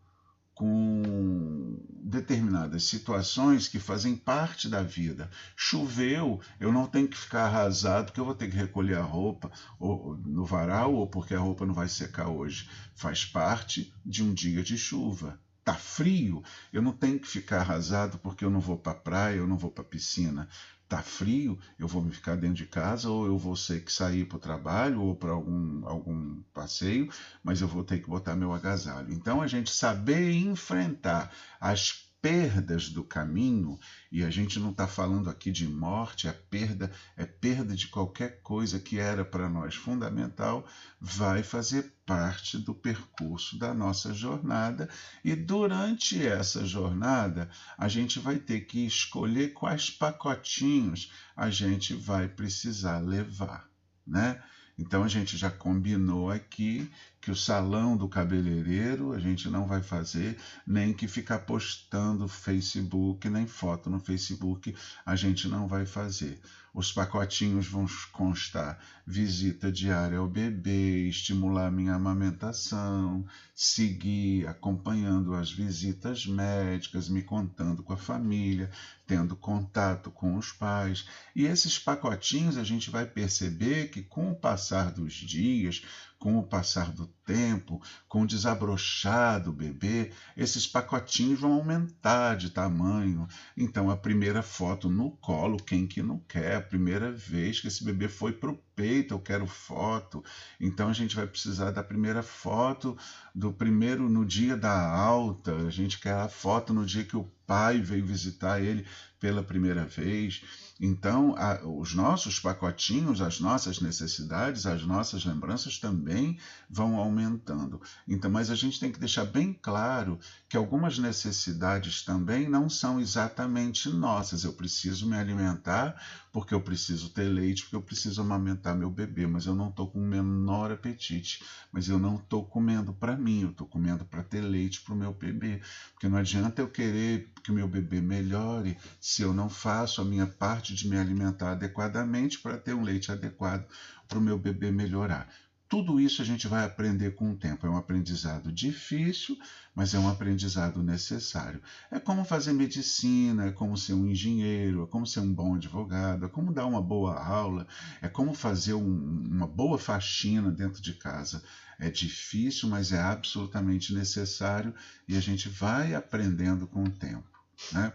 com 0.57 1.77
determinadas 1.87 2.83
situações 2.83 3.67
que 3.67 3.77
fazem 3.77 4.15
parte 4.15 4.67
da 4.67 4.81
vida. 4.81 5.29
Choveu, 5.55 6.41
eu 6.59 6.71
não 6.71 6.87
tenho 6.87 7.07
que 7.07 7.15
ficar 7.15 7.45
arrasado 7.45 8.07
porque 8.07 8.19
eu 8.19 8.25
vou 8.25 8.33
ter 8.33 8.49
que 8.49 8.57
recolher 8.57 8.97
a 8.97 9.03
roupa 9.03 9.51
ou, 9.79 10.17
no 10.17 10.43
varal 10.43 10.95
ou 10.95 11.05
porque 11.05 11.35
a 11.35 11.39
roupa 11.39 11.63
não 11.63 11.75
vai 11.75 11.87
secar 11.87 12.29
hoje. 12.29 12.67
Faz 12.95 13.23
parte 13.23 13.93
de 14.03 14.23
um 14.23 14.33
dia 14.33 14.63
de 14.63 14.75
chuva. 14.79 15.39
Tá 15.63 15.75
frio, 15.75 16.43
eu 16.73 16.81
não 16.81 16.93
tenho 16.93 17.19
que 17.19 17.27
ficar 17.27 17.59
arrasado 17.59 18.17
porque 18.17 18.43
eu 18.43 18.49
não 18.49 18.59
vou 18.59 18.77
para 18.77 18.93
a 18.93 18.95
praia, 18.95 19.35
eu 19.35 19.47
não 19.47 19.57
vou 19.57 19.69
para 19.69 19.83
a 19.83 19.87
piscina 19.87 20.49
tá 20.87 21.01
frio, 21.01 21.57
eu 21.77 21.87
vou 21.87 22.01
me 22.01 22.11
ficar 22.11 22.35
dentro 22.35 22.55
de 22.55 22.65
casa 22.65 23.09
ou 23.09 23.25
eu 23.25 23.37
vou 23.37 23.55
ter 23.55 23.81
que 23.83 23.91
sair 23.91 24.25
para 24.25 24.37
o 24.37 24.39
trabalho 24.39 25.01
ou 25.01 25.15
para 25.15 25.31
algum, 25.31 25.85
algum 25.85 26.41
passeio, 26.53 27.09
mas 27.43 27.61
eu 27.61 27.67
vou 27.67 27.83
ter 27.83 27.99
que 27.99 28.09
botar 28.09 28.35
meu 28.35 28.53
agasalho. 28.53 29.11
Então 29.11 29.41
a 29.41 29.47
gente 29.47 29.69
saber 29.69 30.31
enfrentar 30.31 31.31
as 31.59 32.06
perdas 32.21 32.89
do 32.89 33.03
caminho, 33.03 33.79
e 34.11 34.23
a 34.23 34.29
gente 34.29 34.59
não 34.59 34.71
está 34.71 34.87
falando 34.87 35.29
aqui 35.29 35.51
de 35.51 35.67
morte, 35.67 36.27
a 36.27 36.33
perda 36.33 36.91
é 37.15 37.25
perda 37.25 37.75
de 37.75 37.87
qualquer 37.87 38.41
coisa 38.41 38.79
que 38.79 38.97
era 38.97 39.23
para 39.23 39.47
nós 39.49 39.75
fundamental, 39.75 40.67
vai 40.99 41.43
fazer 41.43 41.93
parte 42.05 42.57
do 42.57 42.73
percurso 42.73 43.57
da 43.57 43.73
nossa 43.73 44.13
jornada, 44.13 44.89
e 45.23 45.35
durante 45.35 46.25
essa 46.25 46.65
jornada 46.65 47.49
a 47.77 47.87
gente 47.87 48.19
vai 48.19 48.37
ter 48.37 48.61
que 48.61 48.85
escolher 48.85 49.53
quais 49.53 49.89
pacotinhos 49.89 51.11
a 51.35 51.49
gente 51.49 51.93
vai 51.93 52.27
precisar 52.27 52.99
levar, 52.99 53.69
né? 54.05 54.41
Então 54.77 55.03
a 55.03 55.07
gente 55.07 55.35
já 55.37 55.49
combinou 55.49 56.29
aqui 56.29 56.89
que 57.19 57.31
o 57.31 57.35
salão 57.35 57.97
do 57.97 58.07
cabeleireiro 58.07 59.11
a 59.11 59.19
gente 59.19 59.49
não 59.49 59.65
vai 59.67 59.81
fazer, 59.81 60.37
nem 60.65 60.93
que 60.93 61.07
ficar 61.07 61.39
postando 61.39 62.27
Facebook, 62.27 63.27
nem 63.29 63.47
foto 63.47 63.89
no 63.89 63.99
Facebook 63.99 64.75
a 65.05 65.15
gente 65.15 65.47
não 65.47 65.67
vai 65.67 65.85
fazer. 65.85 66.39
Os 66.77 66.91
pacotinhos 66.91 67.65
vão 67.65 67.87
constar 68.11 68.77
visita 69.03 69.71
diária 69.71 70.19
ao 70.19 70.27
bebê, 70.27 71.07
estimular 71.07 71.71
minha 71.71 71.95
amamentação, 71.95 73.25
seguir 73.55 74.47
acompanhando 74.47 75.33
as 75.33 75.51
visitas 75.51 76.27
médicas, 76.27 77.09
me 77.09 77.23
contando 77.23 77.81
com 77.81 77.93
a 77.93 77.97
família, 77.97 78.69
tendo 79.07 79.35
contato 79.35 80.11
com 80.11 80.35
os 80.35 80.51
pais. 80.51 81.07
E 81.35 81.47
esses 81.47 81.79
pacotinhos 81.79 82.57
a 82.57 82.63
gente 82.63 82.91
vai 82.91 83.07
perceber 83.07 83.89
que 83.89 84.03
com 84.03 84.29
o 84.29 84.35
passar 84.35 84.91
dos 84.91 85.13
dias, 85.13 85.81
com 86.19 86.37
o 86.37 86.43
passar 86.43 86.91
do 86.91 87.07
tempo, 87.25 87.81
com 88.07 88.21
o 88.21 88.27
desabrochar 88.27 89.41
do 89.41 89.51
bebê, 89.51 90.11
esses 90.35 90.65
pacotinhos 90.65 91.39
vão 91.39 91.53
aumentar 91.53 92.35
de 92.35 92.49
tamanho. 92.49 93.27
Então, 93.55 93.89
a 93.89 93.97
primeira 93.97 94.41
foto 94.41 94.89
no 94.89 95.11
colo, 95.17 95.57
quem 95.57 95.87
que 95.87 96.01
não 96.01 96.19
quer? 96.19 96.55
A 96.55 96.61
primeira 96.61 97.11
vez 97.11 97.59
que 97.59 97.67
esse 97.67 97.83
bebê 97.83 98.07
foi 98.07 98.33
para 98.33 98.51
o 98.51 98.59
peito, 98.77 99.15
eu 99.15 99.19
quero 99.19 99.47
foto. 99.47 100.23
Então, 100.61 100.87
a 100.87 100.93
gente 100.93 101.15
vai 101.15 101.25
precisar 101.25 101.71
da 101.71 101.81
primeira 101.81 102.21
foto 102.21 102.95
do 103.33 103.51
primeiro 103.51 104.07
no 104.07 104.23
dia 104.23 104.55
da 104.55 104.89
alta. 104.89 105.55
A 105.55 105.71
gente 105.71 105.99
quer 105.99 106.13
a 106.13 106.29
foto 106.29 106.73
no 106.73 106.85
dia 106.85 107.03
que 107.03 107.17
o 107.17 107.29
pai 107.47 107.81
veio 107.81 108.05
visitar 108.05 108.61
ele 108.61 108.85
pela 109.19 109.41
primeira 109.41 109.83
vez. 109.85 110.43
Então, 110.79 111.33
a, 111.37 111.59
os 111.65 111.95
nossos 111.95 112.39
pacotinhos, 112.39 113.19
as 113.19 113.39
nossas 113.39 113.79
necessidades, 113.79 114.67
as 114.67 114.83
nossas 114.83 115.25
lembranças 115.25 115.79
também 115.79 116.37
vão 116.69 116.97
aumentando. 116.97 117.81
Então, 118.07 118.29
mas 118.29 118.51
a 118.51 118.55
gente 118.55 118.79
tem 118.79 118.91
que 118.91 118.99
deixar 118.99 119.25
bem 119.25 119.53
claro 119.53 120.19
que 120.47 120.55
algumas 120.55 120.99
necessidades 120.99 122.03
também 122.03 122.47
não 122.47 122.69
são 122.69 122.99
exatamente 122.99 123.89
nossas. 123.89 124.43
Eu 124.43 124.53
preciso 124.53 125.09
me 125.09 125.17
alimentar 125.17 125.99
porque 126.31 126.53
eu 126.53 126.61
preciso 126.61 127.09
ter 127.09 127.27
leite, 127.29 127.63
porque 127.63 127.75
eu 127.75 127.81
preciso 127.81 128.21
amamentar 128.21 128.75
meu 128.75 128.89
bebê, 128.89 129.25
mas 129.25 129.45
eu 129.45 129.55
não 129.55 129.69
estou 129.69 129.89
com 129.89 129.99
o 129.99 130.03
menor 130.03 130.71
apetite. 130.71 131.43
Mas 131.71 131.89
eu 131.89 131.97
não 131.97 132.17
estou 132.17 132.45
comendo 132.45 132.93
para 132.93 133.15
mim, 133.15 133.41
eu 133.41 133.49
estou 133.49 133.67
comendo 133.67 134.05
para 134.05 134.23
ter 134.23 134.41
leite 134.41 134.81
para 134.81 134.93
o 134.93 134.97
meu 134.97 135.13
bebê. 135.13 135.61
Porque 135.93 136.07
não 136.07 136.17
adianta 136.17 136.61
eu 136.61 136.69
querer 136.69 137.31
que 137.43 137.51
o 137.51 137.53
meu 137.53 137.67
bebê 137.67 138.01
melhore 138.01 138.77
se 138.99 139.21
eu 139.21 139.33
não 139.33 139.49
faço 139.49 140.01
a 140.01 140.05
minha 140.05 140.27
parte 140.27 140.73
de 140.73 140.87
me 140.87 140.97
alimentar 140.97 141.51
adequadamente 141.51 142.39
para 142.39 142.57
ter 142.57 142.73
um 142.73 142.83
leite 142.83 143.11
adequado 143.11 143.65
para 144.07 144.19
o 144.19 144.21
meu 144.21 144.37
bebê 144.37 144.71
melhorar. 144.71 145.27
Tudo 145.69 145.99
isso 145.99 146.21
a 146.21 146.25
gente 146.25 146.47
vai 146.47 146.63
aprender 146.63 147.11
com 147.11 147.31
o 147.31 147.35
tempo. 147.35 147.65
É 147.65 147.69
um 147.69 147.75
aprendizado 147.75 148.51
difícil, 148.51 149.37
mas 149.75 149.93
é 149.93 149.99
um 149.99 150.07
aprendizado 150.07 150.81
necessário. 150.81 151.61
É 151.91 151.99
como 151.99 152.23
fazer 152.23 152.53
medicina, 152.53 153.47
é 153.47 153.51
como 153.51 153.75
ser 153.75 153.93
um 153.93 154.05
engenheiro, 154.05 154.83
é 154.83 154.85
como 154.87 155.05
ser 155.05 155.19
um 155.19 155.33
bom 155.33 155.55
advogado, 155.55 156.25
é 156.25 156.29
como 156.29 156.53
dar 156.53 156.65
uma 156.65 156.81
boa 156.81 157.21
aula, 157.21 157.67
é 158.01 158.07
como 158.07 158.33
fazer 158.33 158.75
um, 158.75 159.27
uma 159.29 159.45
boa 159.45 159.77
faxina 159.77 160.51
dentro 160.51 160.81
de 160.81 160.93
casa. 160.93 161.43
É 161.77 161.89
difícil, 161.89 162.69
mas 162.69 162.93
é 162.93 163.01
absolutamente 163.01 163.93
necessário 163.93 164.73
e 165.07 165.17
a 165.17 165.19
gente 165.19 165.49
vai 165.49 165.93
aprendendo 165.93 166.65
com 166.65 166.83
o 166.83 166.89
tempo. 166.89 167.27
Né? 167.73 167.91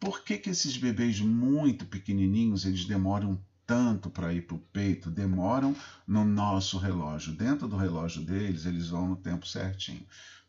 Por 0.00 0.22
que, 0.22 0.36
que 0.38 0.50
esses 0.50 0.76
bebês 0.76 1.20
muito 1.20 1.86
pequenininhos 1.86 2.64
eles 2.64 2.84
demoram 2.84 3.40
tanto 3.66 4.08
para 4.08 4.32
ir 4.32 4.46
para 4.46 4.56
o 4.56 4.60
peito, 4.72 5.10
demoram 5.10 5.74
no 6.06 6.24
nosso 6.24 6.78
relógio. 6.78 7.34
Dentro 7.34 7.66
do 7.66 7.76
relógio 7.76 8.22
deles, 8.22 8.64
eles 8.64 8.88
vão 8.88 9.08
no 9.08 9.16
tempo 9.16 9.46
certinho. 9.46 10.06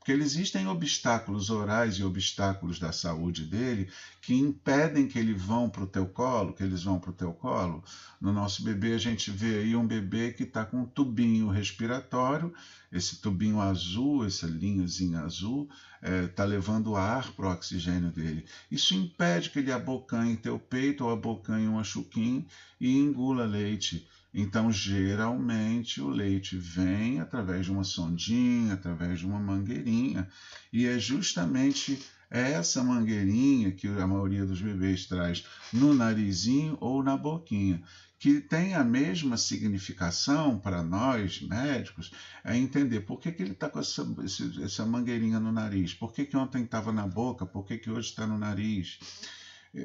Porque 0.08 0.24
existem 0.24 0.66
obstáculos 0.70 1.50
orais 1.50 1.96
e 1.96 2.04
obstáculos 2.06 2.80
da 2.80 2.94
saúde 2.94 3.44
dele 3.44 3.90
que 4.22 4.34
impedem 4.34 5.06
que 5.06 5.20
ele 5.20 5.34
vão 5.34 5.70
para 5.70 5.84
o 5.84 5.88
teu 5.88 6.06
colo, 6.06 6.54
que 6.54 6.64
eles 6.64 6.84
vão 6.84 6.98
para 6.98 7.10
o 7.10 7.14
teu 7.14 7.34
colo. 7.34 7.84
No 8.22 8.32
nosso 8.32 8.64
bebê, 8.64 8.94
a 8.94 8.98
gente 8.98 9.30
vê 9.30 9.58
aí 9.58 9.76
um 9.76 9.86
bebê 9.86 10.32
que 10.32 10.44
está 10.44 10.64
com 10.64 10.84
um 10.84 10.86
tubinho 10.86 11.50
respiratório, 11.50 12.54
esse 12.90 13.18
tubinho 13.18 13.60
azul, 13.60 14.26
essa 14.26 14.48
linhazinha 14.48 15.24
azul, 15.24 15.68
está 16.02 16.10
é, 16.10 16.28
tá 16.28 16.46
levando 16.46 16.96
ar 16.96 17.30
para 17.34 17.50
o 17.50 17.52
oxigênio 17.52 18.10
dele. 18.10 18.46
Isso 18.72 18.96
impede 18.96 19.50
que 19.50 19.60
ele 19.60 19.74
abocanhe 19.74 20.38
teu 20.38 20.58
peito 20.58 21.04
ou 21.04 21.12
abocanhe 21.12 21.68
um 21.68 21.78
achuquim 21.78 22.48
e 22.80 22.98
engula 22.98 23.44
leite. 23.44 24.08
Então, 24.34 24.72
geralmente, 24.72 26.02
o 26.02 26.10
leite 26.10 26.58
vem 26.58 27.20
através 27.20 27.66
de 27.66 27.72
uma 27.72 27.84
sondinha, 27.84 28.74
através 28.74 29.20
de 29.20 29.26
uma 29.26 29.40
mangueirinha, 29.40 30.28
e 30.72 30.86
é 30.86 31.00
justamente 31.00 32.00
essa 32.30 32.84
mangueirinha 32.84 33.72
que 33.72 33.88
a 33.88 34.06
maioria 34.06 34.46
dos 34.46 34.62
bebês 34.62 35.06
traz 35.06 35.46
no 35.72 35.94
narizinho 35.94 36.78
ou 36.82 37.02
na 37.02 37.16
boquinha, 37.16 37.82
que 38.20 38.42
tem 38.42 38.74
a 38.74 38.84
mesma 38.84 39.38
significação 39.38 40.60
para 40.60 40.82
nós 40.82 41.42
médicos, 41.42 42.12
é 42.44 42.58
entender 42.58 43.02
por 43.02 43.20
que, 43.20 43.32
que 43.32 43.44
ele 43.44 43.52
está 43.52 43.70
com 43.70 43.80
essa, 43.80 44.06
essa 44.64 44.86
mangueirinha 44.86 45.40
no 45.40 45.52
nariz, 45.52 45.94
por 45.94 46.12
que, 46.12 46.26
que 46.26 46.36
ontem 46.36 46.64
estava 46.64 46.92
na 46.92 47.08
boca, 47.08 47.46
por 47.46 47.66
que, 47.66 47.78
que 47.78 47.90
hoje 47.90 48.10
está 48.10 48.26
no 48.26 48.38
nariz. 48.38 49.00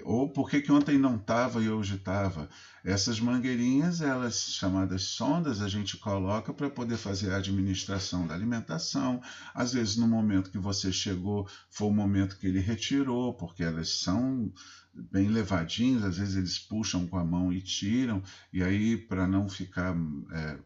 Ou 0.05 0.33
por 0.33 0.49
que, 0.49 0.61
que 0.61 0.73
ontem 0.73 0.99
não 0.99 1.17
estava 1.17 1.63
e 1.63 1.69
hoje 1.69 1.97
estava? 1.97 2.49
Essas 2.85 3.21
mangueirinhas, 3.21 4.01
elas 4.01 4.53
chamadas 4.53 5.03
sondas, 5.03 5.61
a 5.61 5.69
gente 5.69 5.97
coloca 5.97 6.53
para 6.53 6.71
poder 6.71 6.97
fazer 6.97 7.33
a 7.33 7.37
administração 7.37 8.27
da 8.27 8.35
alimentação. 8.35 9.21
Às 9.55 9.73
vezes, 9.73 9.97
no 9.97 10.07
momento 10.07 10.51
que 10.51 10.59
você 10.59 10.93
chegou, 10.93 11.49
foi 11.71 11.89
o 11.89 11.93
momento 11.93 12.39
que 12.39 12.47
ele 12.47 12.61
retirou, 12.61 13.35
porque 13.35 13.63
elas 13.63 14.01
são 14.01 14.53
bem 14.95 15.29
levadinhas, 15.29 16.05
às 16.05 16.19
vezes 16.19 16.37
eles 16.37 16.59
puxam 16.59 17.07
com 17.07 17.17
a 17.17 17.25
mão 17.25 17.53
e 17.53 17.61
tiram, 17.61 18.23
e 18.53 18.63
aí, 18.63 18.97
para 18.97 19.27
não 19.27 19.49
ficar 19.49 19.95
é, 20.33 20.59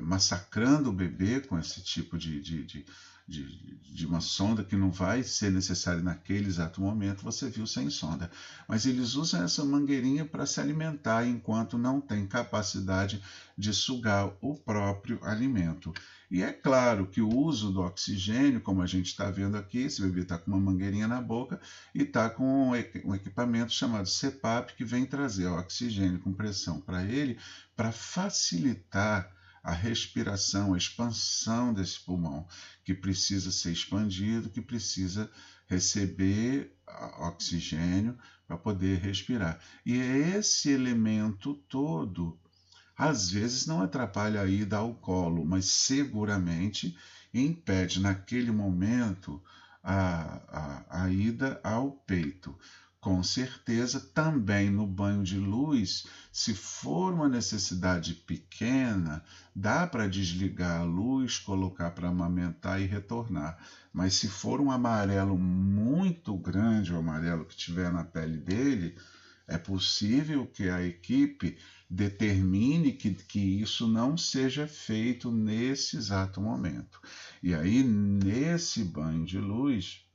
massacrando 0.00 0.90
o 0.90 0.92
bebê 0.92 1.40
com 1.40 1.58
esse 1.58 1.82
tipo 1.82 2.18
de, 2.18 2.40
de, 2.40 2.64
de 2.64 2.84
de, 3.28 3.44
de 3.92 4.06
uma 4.06 4.20
sonda 4.20 4.64
que 4.64 4.74
não 4.74 4.90
vai 4.90 5.22
ser 5.22 5.52
necessária 5.52 6.00
naquele 6.00 6.46
exato 6.46 6.80
momento, 6.80 7.22
você 7.22 7.50
viu 7.50 7.66
sem 7.66 7.90
sonda. 7.90 8.30
Mas 8.66 8.86
eles 8.86 9.14
usam 9.14 9.44
essa 9.44 9.62
mangueirinha 9.64 10.24
para 10.24 10.46
se 10.46 10.60
alimentar 10.60 11.26
enquanto 11.26 11.76
não 11.76 12.00
tem 12.00 12.26
capacidade 12.26 13.22
de 13.56 13.72
sugar 13.74 14.32
o 14.40 14.54
próprio 14.54 15.22
alimento. 15.22 15.92
E 16.30 16.42
é 16.42 16.52
claro 16.52 17.06
que 17.06 17.20
o 17.20 17.28
uso 17.28 17.70
do 17.70 17.80
oxigênio, 17.80 18.60
como 18.60 18.82
a 18.82 18.86
gente 18.86 19.06
está 19.06 19.30
vendo 19.30 19.56
aqui, 19.56 19.78
esse 19.78 20.00
bebê 20.00 20.22
está 20.22 20.38
com 20.38 20.50
uma 20.50 20.60
mangueirinha 20.60 21.08
na 21.08 21.20
boca 21.20 21.60
e 21.94 22.02
está 22.02 22.30
com 22.30 22.70
um 23.04 23.14
equipamento 23.14 23.72
chamado 23.72 24.08
CPAP 24.08 24.74
que 24.74 24.84
vem 24.84 25.04
trazer 25.04 25.46
oxigênio 25.46 26.18
com 26.20 26.32
pressão 26.32 26.80
para 26.80 27.02
ele 27.04 27.38
para 27.74 27.92
facilitar 27.92 29.37
a 29.68 29.72
respiração, 29.72 30.72
a 30.72 30.78
expansão 30.78 31.74
desse 31.74 32.00
pulmão, 32.00 32.48
que 32.82 32.94
precisa 32.94 33.52
ser 33.52 33.70
expandido, 33.70 34.48
que 34.48 34.62
precisa 34.62 35.30
receber 35.66 36.74
oxigênio 37.18 38.18
para 38.46 38.56
poder 38.56 38.98
respirar. 38.98 39.60
E 39.84 40.00
é 40.00 40.38
esse 40.38 40.70
elemento 40.70 41.52
todo, 41.68 42.40
às 42.96 43.30
vezes 43.30 43.66
não 43.66 43.82
atrapalha 43.82 44.40
a 44.40 44.46
ida 44.46 44.78
ao 44.78 44.94
colo, 44.94 45.44
mas 45.44 45.66
seguramente 45.66 46.96
impede 47.34 48.00
naquele 48.00 48.50
momento 48.50 49.38
a, 49.84 50.84
a, 50.88 51.02
a 51.04 51.10
ida 51.10 51.60
ao 51.62 51.90
peito. 51.90 52.58
Com 53.08 53.22
certeza, 53.22 53.98
também 54.12 54.68
no 54.68 54.86
banho 54.86 55.22
de 55.22 55.38
luz, 55.38 56.06
se 56.30 56.54
for 56.54 57.14
uma 57.14 57.26
necessidade 57.26 58.12
pequena, 58.12 59.24
dá 59.56 59.86
para 59.86 60.06
desligar 60.06 60.80
a 60.80 60.84
luz, 60.84 61.38
colocar 61.38 61.90
para 61.92 62.08
amamentar 62.10 62.78
e 62.82 62.84
retornar. 62.84 63.56
Mas 63.90 64.12
se 64.12 64.28
for 64.28 64.60
um 64.60 64.70
amarelo 64.70 65.38
muito 65.38 66.36
grande, 66.36 66.92
o 66.92 66.98
amarelo 66.98 67.46
que 67.46 67.56
tiver 67.56 67.90
na 67.90 68.04
pele 68.04 68.36
dele, 68.36 68.94
é 69.46 69.56
possível 69.56 70.46
que 70.46 70.68
a 70.68 70.82
equipe 70.82 71.56
determine 71.88 72.92
que, 72.92 73.14
que 73.14 73.62
isso 73.62 73.88
não 73.88 74.18
seja 74.18 74.66
feito 74.66 75.32
nesse 75.32 75.96
exato 75.96 76.42
momento. 76.42 77.00
E 77.42 77.54
aí, 77.54 77.82
nesse 77.82 78.84
banho 78.84 79.24
de 79.24 79.38
luz, 79.38 80.06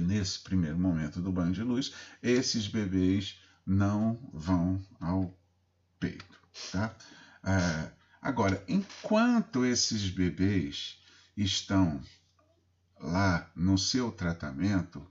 nesse 0.00 0.40
primeiro 0.40 0.78
momento 0.78 1.20
do 1.20 1.32
banho 1.32 1.52
de 1.52 1.62
luz, 1.62 1.92
esses 2.22 2.66
bebês 2.68 3.38
não 3.66 4.18
vão 4.32 4.84
ao 5.00 5.36
peito. 5.98 6.38
Tá? 6.70 6.94
É, 7.42 7.90
agora, 8.20 8.62
enquanto 8.68 9.64
esses 9.64 10.08
bebês 10.10 10.98
estão 11.36 12.00
lá 13.00 13.50
no 13.54 13.76
seu 13.76 14.10
tratamento, 14.10 15.06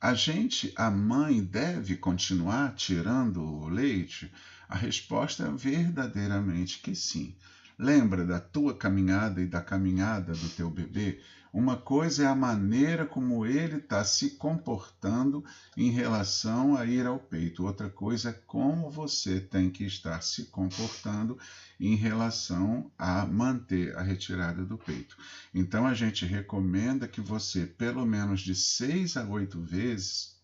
a 0.00 0.12
gente, 0.12 0.72
a 0.76 0.90
mãe, 0.90 1.42
deve 1.42 1.96
continuar 1.96 2.74
tirando 2.74 3.42
o 3.42 3.68
leite? 3.68 4.30
A 4.68 4.76
resposta 4.76 5.44
é 5.44 5.50
verdadeiramente 5.50 6.80
que 6.80 6.94
sim. 6.94 7.34
Lembra 7.78 8.24
da 8.24 8.38
tua 8.38 8.76
caminhada 8.76 9.40
e 9.40 9.46
da 9.46 9.60
caminhada 9.60 10.32
do 10.34 10.48
teu 10.50 10.70
bebê? 10.70 11.22
Uma 11.54 11.76
coisa 11.76 12.24
é 12.24 12.26
a 12.26 12.34
maneira 12.34 13.06
como 13.06 13.46
ele 13.46 13.76
está 13.76 14.04
se 14.04 14.30
comportando 14.30 15.44
em 15.76 15.88
relação 15.88 16.76
a 16.76 16.84
ir 16.84 17.06
ao 17.06 17.16
peito, 17.16 17.64
outra 17.64 17.88
coisa 17.88 18.30
é 18.30 18.32
como 18.32 18.90
você 18.90 19.38
tem 19.38 19.70
que 19.70 19.84
estar 19.84 20.20
se 20.20 20.46
comportando 20.46 21.38
em 21.78 21.94
relação 21.94 22.90
a 22.98 23.24
manter 23.24 23.96
a 23.96 24.02
retirada 24.02 24.64
do 24.64 24.76
peito. 24.76 25.16
Então 25.54 25.86
a 25.86 25.94
gente 25.94 26.26
recomenda 26.26 27.06
que 27.06 27.20
você, 27.20 27.64
pelo 27.64 28.04
menos 28.04 28.40
de 28.40 28.56
seis 28.56 29.16
a 29.16 29.24
oito 29.24 29.60
vezes, 29.62 30.36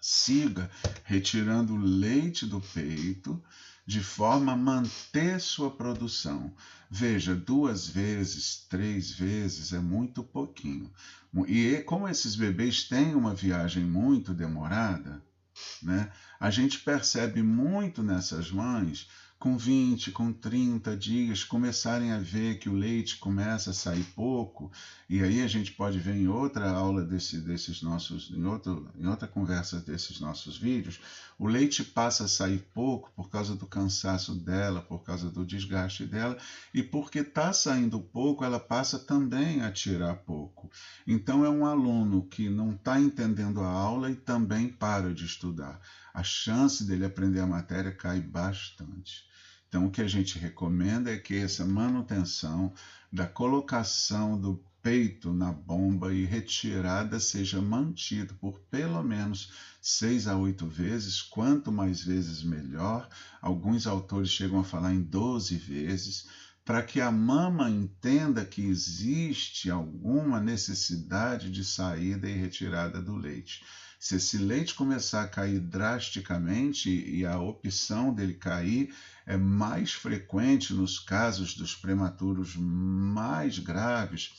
siga 0.00 0.70
retirando 1.02 1.74
leite 1.74 2.46
do 2.46 2.60
peito 2.60 3.42
de 3.86 4.02
forma 4.02 4.52
a 4.52 4.56
manter 4.56 5.40
sua 5.40 5.70
produção. 5.70 6.54
Veja, 6.90 7.34
duas 7.34 7.86
vezes, 7.86 8.66
três 8.68 9.10
vezes 9.10 9.72
é 9.72 9.78
muito 9.78 10.22
pouquinho. 10.22 10.90
E 11.46 11.82
como 11.82 12.08
esses 12.08 12.34
bebês 12.34 12.84
têm 12.84 13.14
uma 13.14 13.34
viagem 13.34 13.84
muito 13.84 14.32
demorada, 14.32 15.22
né, 15.82 16.10
a 16.40 16.50
gente 16.50 16.80
percebe 16.80 17.42
muito 17.42 18.02
nessas 18.02 18.50
mães 18.50 19.08
com 19.44 19.58
20, 19.58 20.10
com 20.10 20.32
30 20.32 20.96
dias, 20.96 21.44
começarem 21.44 22.12
a 22.12 22.18
ver 22.18 22.58
que 22.58 22.70
o 22.70 22.72
leite 22.72 23.18
começa 23.18 23.72
a 23.72 23.74
sair 23.74 24.02
pouco, 24.16 24.72
e 25.06 25.22
aí 25.22 25.42
a 25.42 25.46
gente 25.46 25.70
pode 25.72 25.98
ver 25.98 26.16
em 26.16 26.26
outra 26.26 26.70
aula 26.70 27.04
desse, 27.04 27.36
desses 27.42 27.82
nossos, 27.82 28.30
em, 28.30 28.42
outro, 28.46 28.90
em 28.98 29.06
outra 29.06 29.28
conversa 29.28 29.80
desses 29.80 30.18
nossos 30.18 30.56
vídeos, 30.56 30.98
o 31.38 31.46
leite 31.46 31.84
passa 31.84 32.24
a 32.24 32.28
sair 32.28 32.66
pouco 32.72 33.12
por 33.14 33.28
causa 33.28 33.54
do 33.54 33.66
cansaço 33.66 34.34
dela, 34.34 34.80
por 34.80 35.04
causa 35.04 35.28
do 35.28 35.44
desgaste 35.44 36.06
dela, 36.06 36.38
e 36.72 36.82
porque 36.82 37.18
está 37.18 37.52
saindo 37.52 38.00
pouco, 38.00 38.46
ela 38.46 38.58
passa 38.58 38.98
também 38.98 39.60
a 39.60 39.70
tirar 39.70 40.14
pouco. 40.14 40.70
Então 41.06 41.44
é 41.44 41.50
um 41.50 41.66
aluno 41.66 42.26
que 42.28 42.48
não 42.48 42.72
está 42.72 42.98
entendendo 42.98 43.60
a 43.60 43.68
aula 43.68 44.10
e 44.10 44.16
também 44.16 44.68
para 44.68 45.12
de 45.12 45.26
estudar. 45.26 45.78
A 46.14 46.22
chance 46.22 46.82
dele 46.84 47.04
aprender 47.04 47.40
a 47.40 47.46
matéria 47.46 47.92
cai 47.92 48.22
bastante. 48.22 49.33
Então, 49.74 49.86
o 49.86 49.90
que 49.90 50.02
a 50.02 50.06
gente 50.06 50.38
recomenda 50.38 51.12
é 51.12 51.18
que 51.18 51.34
essa 51.34 51.64
manutenção 51.64 52.72
da 53.12 53.26
colocação 53.26 54.38
do 54.38 54.64
peito 54.80 55.32
na 55.32 55.50
bomba 55.50 56.14
e 56.14 56.24
retirada 56.24 57.18
seja 57.18 57.60
mantido 57.60 58.36
por 58.36 58.60
pelo 58.70 59.02
menos 59.02 59.52
seis 59.82 60.28
a 60.28 60.36
oito 60.36 60.68
vezes, 60.68 61.20
quanto 61.20 61.72
mais 61.72 62.04
vezes 62.04 62.44
melhor. 62.44 63.08
Alguns 63.42 63.84
autores 63.84 64.30
chegam 64.30 64.60
a 64.60 64.64
falar 64.64 64.94
em 64.94 65.02
12 65.02 65.56
vezes, 65.56 66.28
para 66.64 66.80
que 66.80 67.00
a 67.00 67.10
mama 67.10 67.68
entenda 67.68 68.44
que 68.44 68.62
existe 68.62 69.72
alguma 69.72 70.40
necessidade 70.40 71.50
de 71.50 71.64
saída 71.64 72.30
e 72.30 72.36
retirada 72.36 73.02
do 73.02 73.16
leite. 73.16 73.64
Se 74.04 74.16
esse 74.16 74.36
leite 74.36 74.74
começar 74.74 75.22
a 75.22 75.28
cair 75.28 75.58
drasticamente 75.58 76.90
e 76.90 77.24
a 77.24 77.38
opção 77.38 78.12
dele 78.12 78.34
cair 78.34 78.94
é 79.24 79.34
mais 79.34 79.94
frequente 79.94 80.74
nos 80.74 80.98
casos 80.98 81.54
dos 81.54 81.74
prematuros 81.74 82.54
mais 82.54 83.58
graves, 83.58 84.34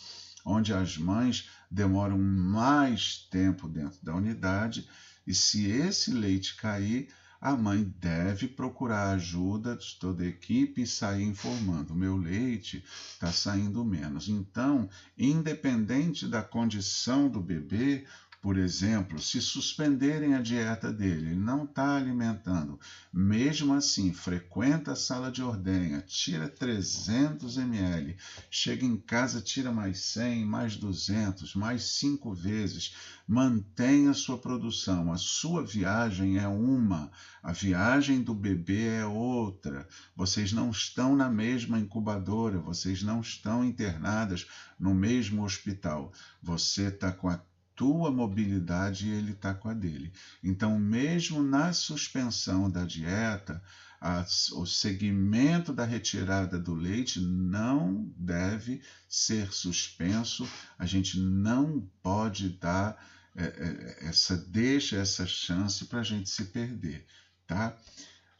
onde 0.45 0.71
as 0.71 0.99
mães 0.99 1.49
demoram 1.71 2.15
mais 2.15 3.27
tempo 3.31 3.67
dentro 3.67 3.97
da 4.05 4.13
unidade, 4.13 4.87
e 5.25 5.33
se 5.33 5.65
esse 5.65 6.11
leite 6.11 6.55
cair, 6.57 7.09
a 7.41 7.55
mãe 7.55 7.83
deve 7.99 8.47
procurar 8.47 9.11
ajuda 9.11 9.75
de 9.75 9.95
toda 9.99 10.23
a 10.23 10.27
equipe 10.27 10.81
e 10.81 10.87
sair 10.87 11.23
informando: 11.23 11.93
meu 11.93 12.17
leite 12.17 12.83
está 13.13 13.31
saindo 13.31 13.85
menos. 13.85 14.29
Então, 14.29 14.89
independente 15.17 16.27
da 16.27 16.41
condição 16.41 17.29
do 17.29 17.39
bebê, 17.39 18.05
por 18.45 18.59
exemplo, 18.59 19.19
se 19.19 19.41
suspenderem 19.41 20.35
a 20.35 20.39
dieta 20.39 20.93
dele, 20.93 21.31
ele 21.31 21.35
não 21.35 21.63
está 21.63 21.97
alimentando, 21.97 22.79
mesmo 23.11 23.73
assim, 23.73 24.13
frequenta 24.13 24.91
a 24.91 24.95
sala 24.95 25.31
de 25.31 25.41
ordenha, 25.41 26.03
tira 26.05 26.47
300 26.47 27.57
ml, 27.57 28.15
chega 28.51 28.85
em 28.85 28.97
casa, 28.97 29.41
tira 29.41 29.71
mais 29.71 29.97
100, 30.01 30.45
mais 30.45 30.77
200, 30.77 31.55
mais 31.55 31.85
5 31.85 32.35
vezes, 32.35 32.93
mantenha 33.27 34.13
sua 34.13 34.37
produção. 34.37 35.11
A 35.11 35.17
sua 35.17 35.65
viagem 35.65 36.37
é 36.37 36.47
uma, 36.47 37.09
a 37.41 37.51
viagem 37.51 38.21
do 38.21 38.35
bebê 38.35 38.99
é 38.99 39.05
outra. 39.07 39.87
Vocês 40.15 40.53
não 40.53 40.69
estão 40.69 41.15
na 41.15 41.31
mesma 41.31 41.79
incubadora, 41.79 42.59
vocês 42.59 43.01
não 43.01 43.21
estão 43.21 43.65
internadas 43.65 44.45
no 44.79 44.93
mesmo 44.93 45.43
hospital. 45.43 46.13
Você 46.43 46.89
está 46.89 47.11
com 47.11 47.27
a 47.27 47.41
tua 47.75 48.11
mobilidade 48.11 49.07
e 49.07 49.11
ele 49.11 49.31
está 49.31 49.53
com 49.53 49.69
a 49.69 49.73
dele. 49.73 50.11
Então, 50.43 50.79
mesmo 50.79 51.43
na 51.43 51.73
suspensão 51.73 52.69
da 52.69 52.85
dieta, 52.85 53.61
a, 53.99 54.25
o 54.53 54.65
segmento 54.65 55.73
da 55.73 55.83
retirada 55.83 56.59
do 56.59 56.73
leite 56.73 57.19
não 57.19 58.11
deve 58.15 58.81
ser 59.09 59.51
suspenso, 59.51 60.47
a 60.77 60.85
gente 60.85 61.19
não 61.19 61.89
pode 62.01 62.49
dar 62.49 62.97
é, 63.35 63.43
é, 63.43 64.07
essa 64.07 64.37
deixa, 64.37 64.97
essa 64.97 65.25
chance 65.25 65.85
para 65.85 65.99
a 65.99 66.03
gente 66.03 66.29
se 66.29 66.45
perder, 66.45 67.05
tá? 67.45 67.75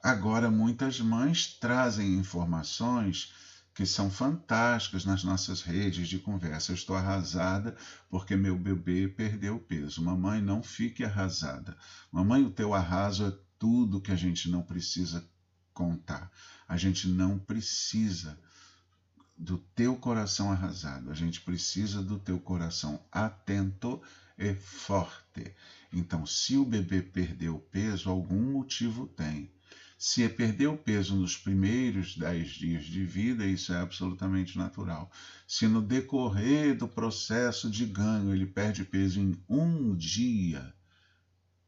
Agora, 0.02 0.52
muitas 0.52 1.00
mães 1.00 1.58
trazem 1.60 2.15
informações 2.15 3.34
que 3.75 3.85
são 3.85 4.09
fantásticas 4.09 5.03
nas 5.03 5.25
nossas 5.25 5.61
redes 5.61 6.07
de 6.07 6.17
conversa. 6.17 6.71
Eu 6.71 6.75
estou 6.75 6.95
arrasada 6.95 7.75
porque 8.09 8.33
meu 8.33 8.57
bebê 8.57 9.05
perdeu 9.05 9.59
peso. 9.59 10.01
Mamãe, 10.01 10.41
não 10.41 10.63
fique 10.63 11.03
arrasada. 11.03 11.77
Mamãe, 12.09 12.41
o 12.41 12.49
teu 12.49 12.73
arraso 12.73 13.25
é 13.25 13.38
tudo 13.59 13.99
que 13.99 14.13
a 14.13 14.15
gente 14.15 14.49
não 14.49 14.61
precisa 14.61 15.27
contar. 15.73 16.31
A 16.65 16.77
gente 16.77 17.09
não 17.09 17.38
precisa 17.38 18.39
do 19.38 19.57
teu 19.57 19.97
coração 19.97 20.53
arrasado. 20.53 21.11
A 21.11 21.13
gente 21.13 21.41
precisa 21.41 22.01
do 22.01 22.17
teu 22.17 22.39
coração 22.39 23.05
atento 23.11 24.01
e 24.38 24.55
forte. 24.55 25.53
Então, 25.91 26.25
se 26.25 26.55
o 26.55 26.63
bebê 26.63 27.01
perdeu 27.01 27.59
peso, 27.59 28.09
algum 28.09 28.53
motivo 28.53 29.05
tem. 29.05 29.51
Se 29.97 30.27
perder 30.27 30.67
o 30.67 30.77
peso 30.77 31.15
nos 31.15 31.38
primeiros 31.38 32.17
10 32.17 32.49
dias 32.49 32.86
de 32.86 33.05
vida, 33.05 33.45
isso 33.45 33.73
é 33.73 33.79
absolutamente 33.79 34.58
natural. 34.58 35.10
Se 35.47 35.67
no 35.67 35.81
decorrer 35.81 36.77
do 36.77 36.88
processo 36.88 37.69
de 37.69 37.86
ganho 37.86 38.34
ele 38.34 38.45
perde 38.45 38.84
peso 38.84 39.19
em 39.21 39.36
um 39.47 39.95
dia, 39.95 40.73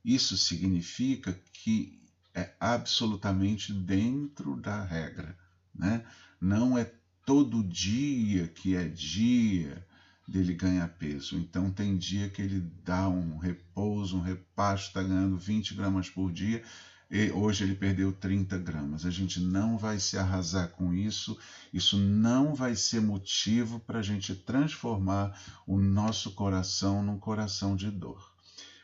isso 0.03 0.37
significa 0.37 1.33
que 1.53 2.01
é 2.33 2.53
absolutamente 2.59 3.73
dentro 3.73 4.55
da 4.55 4.83
regra. 4.83 5.35
Né? 5.73 6.05
Não 6.39 6.77
é 6.77 6.91
todo 7.25 7.63
dia 7.63 8.47
que 8.47 8.75
é 8.75 8.87
dia 8.87 9.85
dele 10.27 10.53
ganhar 10.53 10.87
peso. 10.89 11.37
Então 11.37 11.71
tem 11.71 11.97
dia 11.97 12.29
que 12.29 12.41
ele 12.41 12.59
dá 12.83 13.07
um 13.07 13.37
repouso, 13.37 14.17
um 14.17 14.21
repasto, 14.21 14.87
está 14.87 15.01
ganhando 15.01 15.37
20 15.37 15.73
gramas 15.73 16.09
por 16.09 16.31
dia. 16.31 16.61
E 17.09 17.31
hoje 17.31 17.63
ele 17.63 17.75
perdeu 17.75 18.11
30 18.11 18.57
gramas. 18.57 19.05
A 19.05 19.09
gente 19.09 19.39
não 19.39 19.77
vai 19.77 19.97
se 19.97 20.17
arrasar 20.17 20.69
com 20.69 20.93
isso. 20.93 21.37
Isso 21.73 21.97
não 21.97 22.53
vai 22.53 22.75
ser 22.75 23.01
motivo 23.01 23.79
para 23.79 23.99
a 23.99 24.03
gente 24.03 24.35
transformar 24.35 25.39
o 25.65 25.79
nosso 25.79 26.31
coração 26.31 27.01
num 27.01 27.17
coração 27.17 27.75
de 27.77 27.89
dor. 27.89 28.31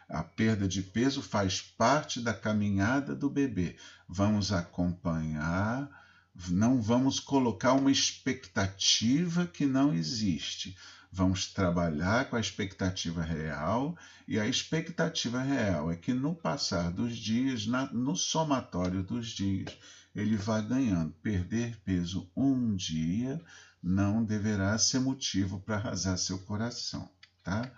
A 0.08 0.24
perda 0.24 0.68
de 0.68 0.82
peso 0.82 1.22
faz 1.22 1.62
parte 1.62 2.22
da 2.22 2.34
caminhada 2.34 3.14
do 3.14 3.30
bebê. 3.30 3.76
Vamos 4.08 4.54
acompanhar, 4.54 5.90
não 6.50 6.82
vamos 6.82 7.20
colocar 7.20 7.74
uma 7.74 7.92
expectativa 7.92 9.46
que 9.46 9.66
não 9.66 9.94
existe. 9.94 10.78
Vamos 11.16 11.46
trabalhar 11.46 12.28
com 12.28 12.36
a 12.36 12.40
expectativa 12.40 13.22
real, 13.22 13.96
e 14.28 14.40
a 14.40 14.48
expectativa 14.48 15.40
real 15.44 15.92
é 15.92 15.96
que 15.96 16.12
no 16.12 16.34
passar 16.34 16.90
dos 16.90 17.16
dias, 17.16 17.68
na, 17.68 17.86
no 17.94 18.16
somatório 18.16 19.04
dos 19.04 19.28
dias, 19.28 19.78
ele 20.16 20.36
vai 20.36 20.66
ganhando. 20.66 21.14
Perder 21.22 21.78
peso 21.86 22.28
um 22.36 22.76
dia 22.76 23.40
não 23.82 24.26
deverá 24.26 24.76
ser 24.80 25.02
motivo 25.02 25.60
para 25.60 25.76
arrasar 25.76 26.18
seu 26.18 26.40
coração, 26.40 27.08
tá? 27.44 27.72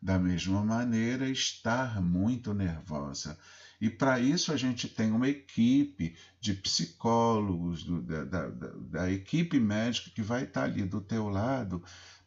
Da 0.00 0.16
mesma 0.16 0.62
maneira, 0.62 1.28
estar 1.28 2.00
muito 2.00 2.54
nervosa. 2.54 3.36
E 3.80 3.90
para 3.90 4.18
isso 4.18 4.52
a 4.52 4.56
gente 4.56 4.88
tem 4.88 5.10
uma 5.10 5.28
equipe 5.28 6.16
de 6.40 6.54
psicólogos, 6.54 7.84
do, 7.84 8.00
da, 8.00 8.24
da, 8.24 8.48
da, 8.48 9.10
equipe 9.10 9.60
médica 9.60 10.10
que 10.10 10.22
vai 10.22 10.44
estar 10.44 10.64
ali 10.64 10.84
do 10.84 11.00
teu 11.00 11.28
lado, 11.28 11.82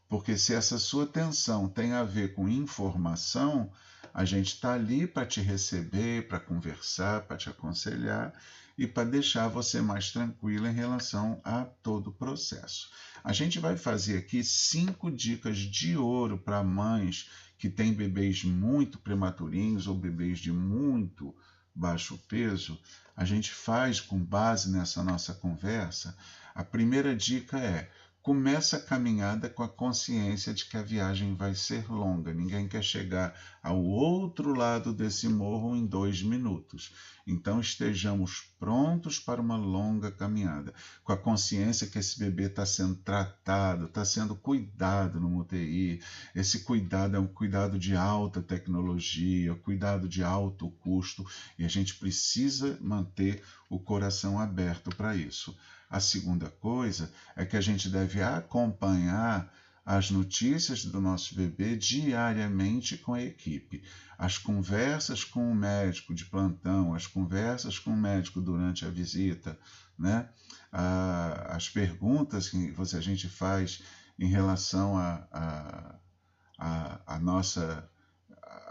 porque 0.09 0.35
se 0.35 0.55
essa 0.55 0.79
sua 0.79 1.05
tensão 1.05 1.69
tem 1.69 1.93
a 1.93 2.03
ver 2.03 2.33
com 2.33 2.49
informação, 2.49 3.71
a 4.11 4.25
gente 4.25 4.55
está 4.55 4.73
ali 4.73 5.05
para 5.05 5.25
te 5.25 5.39
receber, 5.39 6.27
para 6.27 6.39
conversar, 6.39 7.21
para 7.21 7.37
te 7.37 7.47
aconselhar 7.47 8.33
e 8.75 8.87
para 8.87 9.07
deixar 9.07 9.47
você 9.47 9.81
mais 9.81 10.11
tranquila 10.11 10.69
em 10.69 10.73
relação 10.73 11.39
a 11.43 11.63
todo 11.63 12.07
o 12.07 12.13
processo. 12.13 12.89
A 13.23 13.31
gente 13.31 13.59
vai 13.59 13.77
fazer 13.77 14.17
aqui 14.17 14.43
cinco 14.43 15.11
dicas 15.11 15.57
de 15.59 15.95
ouro 15.95 16.39
para 16.39 16.63
mães 16.63 17.29
que 17.57 17.69
têm 17.69 17.93
bebês 17.93 18.43
muito 18.43 18.97
prematurinhos 18.97 19.85
ou 19.85 19.93
bebês 19.93 20.39
de 20.39 20.51
muito 20.51 21.35
baixo 21.75 22.17
peso, 22.27 22.79
a 23.15 23.23
gente 23.25 23.51
faz 23.51 24.01
com 24.01 24.17
base 24.17 24.71
nessa 24.71 25.03
nossa 25.03 25.33
conversa. 25.33 26.17
A 26.55 26.63
primeira 26.63 27.15
dica 27.15 27.59
é: 27.59 27.91
começa 28.21 28.77
a 28.77 28.81
caminhada 28.81 29.49
com 29.49 29.63
a 29.63 29.69
consciência 29.69 30.53
de 30.53 30.65
que 30.65 30.75
a 30.75 30.83
viagem 30.83 31.35
vai 31.35 31.55
ser 31.55 31.89
longa. 31.89 32.33
Ninguém 32.33 32.67
quer 32.67 32.83
chegar 32.83 33.33
ao 33.63 33.81
outro 33.81 34.53
lado 34.53 34.93
desse 34.93 35.29
morro 35.29 35.75
em 35.75 35.85
dois 35.85 36.21
minutos. 36.21 36.93
Então 37.25 37.59
estejamos 37.61 38.41
prontos 38.59 39.19
para 39.19 39.39
uma 39.39 39.55
longa 39.55 40.11
caminhada, 40.11 40.73
com 41.03 41.13
a 41.13 41.17
consciência 41.17 41.87
que 41.87 41.99
esse 41.99 42.19
bebê 42.19 42.47
está 42.47 42.65
sendo 42.65 42.95
tratado, 42.95 43.85
está 43.85 44.03
sendo 44.03 44.35
cuidado 44.35 45.19
no 45.19 45.39
UTI. 45.39 46.01
Esse 46.35 46.63
cuidado 46.63 47.15
é 47.15 47.19
um 47.19 47.27
cuidado 47.27 47.79
de 47.79 47.95
alta 47.95 48.41
tecnologia, 48.41 49.55
cuidado 49.55 50.09
de 50.09 50.23
alto 50.23 50.69
custo, 50.81 51.25
e 51.57 51.63
a 51.63 51.69
gente 51.69 51.95
precisa 51.95 52.77
manter 52.81 53.41
o 53.69 53.79
coração 53.79 54.39
aberto 54.39 54.89
para 54.89 55.15
isso. 55.15 55.55
A 55.89 55.99
segunda 55.99 56.49
coisa 56.49 57.11
é 57.35 57.45
que 57.45 57.57
a 57.57 57.61
gente 57.61 57.89
deve 57.89 58.21
acompanhar 58.21 59.51
as 59.83 60.11
notícias 60.11 60.85
do 60.85 61.01
nosso 61.01 61.33
bebê 61.33 61.75
diariamente 61.75 62.95
com 62.95 63.15
a 63.15 63.23
equipe. 63.23 63.83
As 64.19 64.37
conversas 64.37 65.23
com 65.23 65.51
o 65.51 65.55
médico 65.55 66.13
de 66.13 66.25
plantão, 66.25 66.93
as 66.93 67.07
conversas 67.07 67.79
com 67.79 67.89
o 67.89 67.97
médico 67.97 68.39
durante 68.39 68.85
a 68.85 68.89
visita, 68.89 69.57
né? 69.97 70.29
as 70.71 71.67
perguntas 71.67 72.49
que 72.49 72.75
a 72.95 73.01
gente 73.01 73.27
faz 73.27 73.81
em 74.19 74.27
relação 74.27 74.95
à 74.95 75.27
a, 75.31 75.95
a, 76.59 77.15
a, 77.15 77.19
nossa 77.19 77.89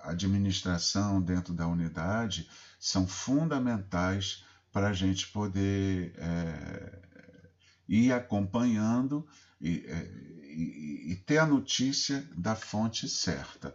administração 0.04 1.20
dentro 1.20 1.52
da 1.52 1.66
unidade 1.66 2.48
são 2.78 3.08
fundamentais 3.08 4.44
para 4.72 4.90
a 4.90 4.92
gente 4.92 5.26
poder 5.28 6.14
é, 6.16 7.07
ir 7.88 8.12
acompanhando 8.12 9.26
e, 9.60 9.84
é, 9.86 10.02
e, 10.44 11.12
e, 11.12 11.16
ter 11.16 11.38
a 11.38 11.46
notícia 11.46 12.28
da 12.36 12.54
fonte 12.54 13.08
certa. 13.08 13.74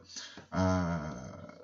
A 0.51 1.57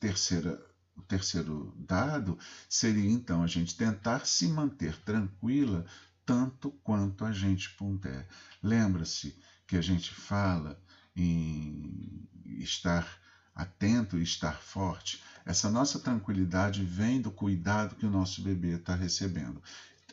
terceira, 0.00 0.60
o 0.96 1.02
terceiro 1.02 1.74
dado 1.78 2.38
seria 2.68 3.10
então 3.10 3.42
a 3.42 3.46
gente 3.46 3.76
tentar 3.76 4.26
se 4.26 4.48
manter 4.48 4.96
tranquila 5.02 5.84
tanto 6.24 6.70
quanto 6.82 7.24
a 7.24 7.32
gente 7.32 7.70
puder. 7.76 8.26
Lembra-se 8.62 9.38
que 9.66 9.76
a 9.76 9.82
gente 9.82 10.12
fala 10.12 10.80
em 11.14 12.28
estar 12.58 13.06
atento 13.54 14.18
e 14.18 14.22
estar 14.22 14.60
forte. 14.60 15.22
Essa 15.44 15.70
nossa 15.70 15.98
tranquilidade 15.98 16.84
vem 16.84 17.20
do 17.20 17.30
cuidado 17.30 17.94
que 17.94 18.04
o 18.04 18.10
nosso 18.10 18.42
bebê 18.42 18.74
está 18.74 18.94
recebendo 18.94 19.62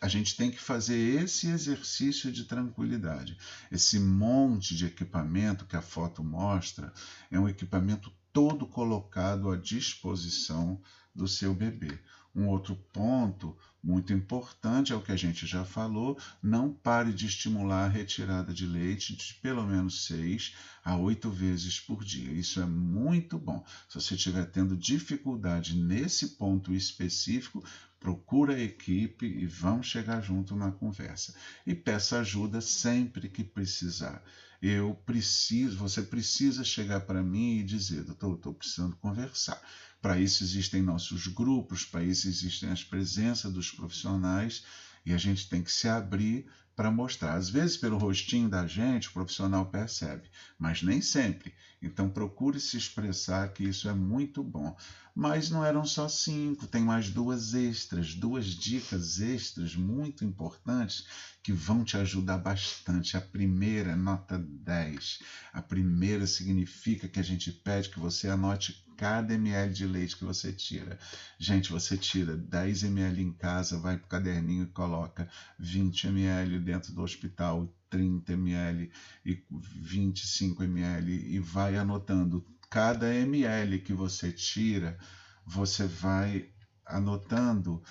a 0.04 0.08
gente 0.10 0.36
tem 0.36 0.52
que 0.52 0.60
fazer 0.60 1.24
esse 1.24 1.48
exercício 1.48 2.30
de 2.30 2.44
tranquilidade. 2.44 3.38
Esse 3.72 3.98
monte 3.98 4.76
de 4.76 4.86
equipamento 4.86 5.66
que 5.66 5.78
a 5.78 5.82
foto 5.82 6.22
mostra 6.22 6.92
é 7.32 7.40
um 7.40 7.48
equipamento 7.48 8.12
todo 8.34 8.68
colocado 8.68 9.50
à 9.50 9.56
disposição 9.56 10.82
do 11.16 11.26
seu 11.26 11.54
bebê. 11.54 11.98
Um 12.36 12.48
outro 12.48 12.76
ponto 12.92 13.56
muito 13.82 14.12
importante 14.12 14.92
é 14.92 14.96
o 14.96 15.02
que 15.02 15.12
a 15.12 15.16
gente 15.16 15.46
já 15.46 15.64
falou: 15.64 16.18
não 16.42 16.74
pare 16.74 17.14
de 17.14 17.28
estimular 17.28 17.86
a 17.86 17.90
retirada 17.90 18.52
de 18.52 18.66
leite 18.66 19.16
de 19.16 19.36
pelo 19.36 19.64
menos 19.66 20.06
seis 20.06 20.56
a 20.84 20.98
oito 20.98 21.30
vezes 21.30 21.80
por 21.80 22.04
dia. 22.04 22.32
Isso 22.32 22.60
é 22.60 22.66
muito 22.66 23.38
bom. 23.38 23.64
Se 23.88 24.02
você 24.02 24.16
estiver 24.16 24.46
tendo 24.48 24.76
dificuldade 24.76 25.78
nesse 25.78 26.30
ponto 26.30 26.74
específico, 26.74 27.64
procura 28.04 28.54
a 28.56 28.60
equipe 28.62 29.26
e 29.26 29.46
vamos 29.48 29.88
chegar 29.88 30.22
junto 30.22 30.58
na 30.58 30.74
conversa. 30.74 31.34
E 31.66 31.74
peça 31.74 32.20
ajuda 32.20 32.60
sempre 32.60 33.30
que 33.30 33.46
precisar. 33.46 34.22
Eu 34.62 34.94
preciso, 35.06 35.78
você 35.78 36.02
precisa 36.02 36.66
chegar 36.66 37.00
para 37.02 37.24
mim 37.24 37.60
e 37.60 37.64
dizer, 37.64 38.04
doutor, 38.04 38.36
estou 38.36 38.54
precisando 38.54 38.98
conversar. 38.98 39.62
Para 40.02 40.20
isso 40.20 40.44
existem 40.44 40.82
nossos 40.82 41.28
grupos, 41.28 41.86
para 41.86 42.04
isso 42.04 42.28
existem 42.28 42.70
as 42.70 42.84
presenças 42.84 43.52
dos 43.54 43.72
profissionais 43.72 44.66
E 45.06 45.14
a 45.14 45.18
gente 45.18 45.48
tem 45.48 45.64
que 45.64 45.72
se 45.72 45.88
abrir 45.88 46.46
para 46.76 46.92
mostrar. 46.92 47.36
Às 47.36 47.50
vezes, 47.50 47.78
pelo 47.78 47.98
rostinho 47.98 48.50
da 48.50 48.66
gente, 48.66 49.10
o 49.10 49.14
profissional 49.14 49.66
percebe, 49.66 50.30
mas 50.58 50.82
nem 50.82 51.02
sempre. 51.02 51.54
Então, 51.82 52.10
procure 52.10 52.60
se 52.60 52.78
expressar, 52.78 53.50
que 53.54 53.64
isso 53.64 53.88
é 53.88 53.94
muito 53.94 54.44
bom. 54.44 54.76
Mas 55.16 55.50
não 55.50 55.64
eram 55.64 55.86
só 55.86 56.08
cinco, 56.08 56.66
tem 56.66 56.84
mais 56.84 57.10
duas 57.10 57.54
extras, 57.54 58.16
duas 58.16 58.46
dicas 58.46 59.20
extras 59.20 59.76
muito 59.76 60.26
importantes 60.26 61.06
que 61.44 61.54
vão 61.54 61.84
te 61.84 61.98
ajudar 61.98 62.38
bastante. 62.38 63.16
A 63.16 63.22
primeira, 63.22 63.92
é 63.92 63.96
nota 63.96 64.40
10. 64.40 65.20
A 65.52 65.62
primeira 65.62 66.26
significa 66.26 67.08
que 67.08 67.20
a 67.20 67.24
gente 67.24 67.52
pede 67.52 67.90
que 67.90 68.00
você 68.00 68.28
anote 68.28 68.84
cada 68.98 69.34
ml 69.34 69.74
de 69.74 69.86
leite 69.86 70.18
que 70.18 70.24
você 70.24 70.52
tira. 70.52 70.98
Gente, 71.38 71.72
você 71.72 71.98
tira 71.98 72.36
10 72.36 72.84
ml 72.84 73.22
em 73.22 73.32
casa, 73.32 73.78
vai 73.78 73.98
para 73.98 74.06
o 74.06 74.10
caderninho 74.10 74.64
e 74.64 74.68
coloca 74.68 75.28
20 75.60 76.08
ml 76.08 76.60
dentro 76.60 76.94
do 76.94 77.02
hospital, 77.02 77.68
30 77.90 78.34
ml 78.34 78.92
e 79.26 79.44
25 79.52 80.64
ml 80.64 81.12
e 81.12 81.40
vai 81.40 81.76
anotando 81.76 82.46
cada 82.70 83.14
ml 83.14 83.80
que 83.80 83.94
você 83.94 84.32
tira, 84.32 84.98
você 85.46 85.86
vai 85.86 86.53
anotando, 86.86 87.82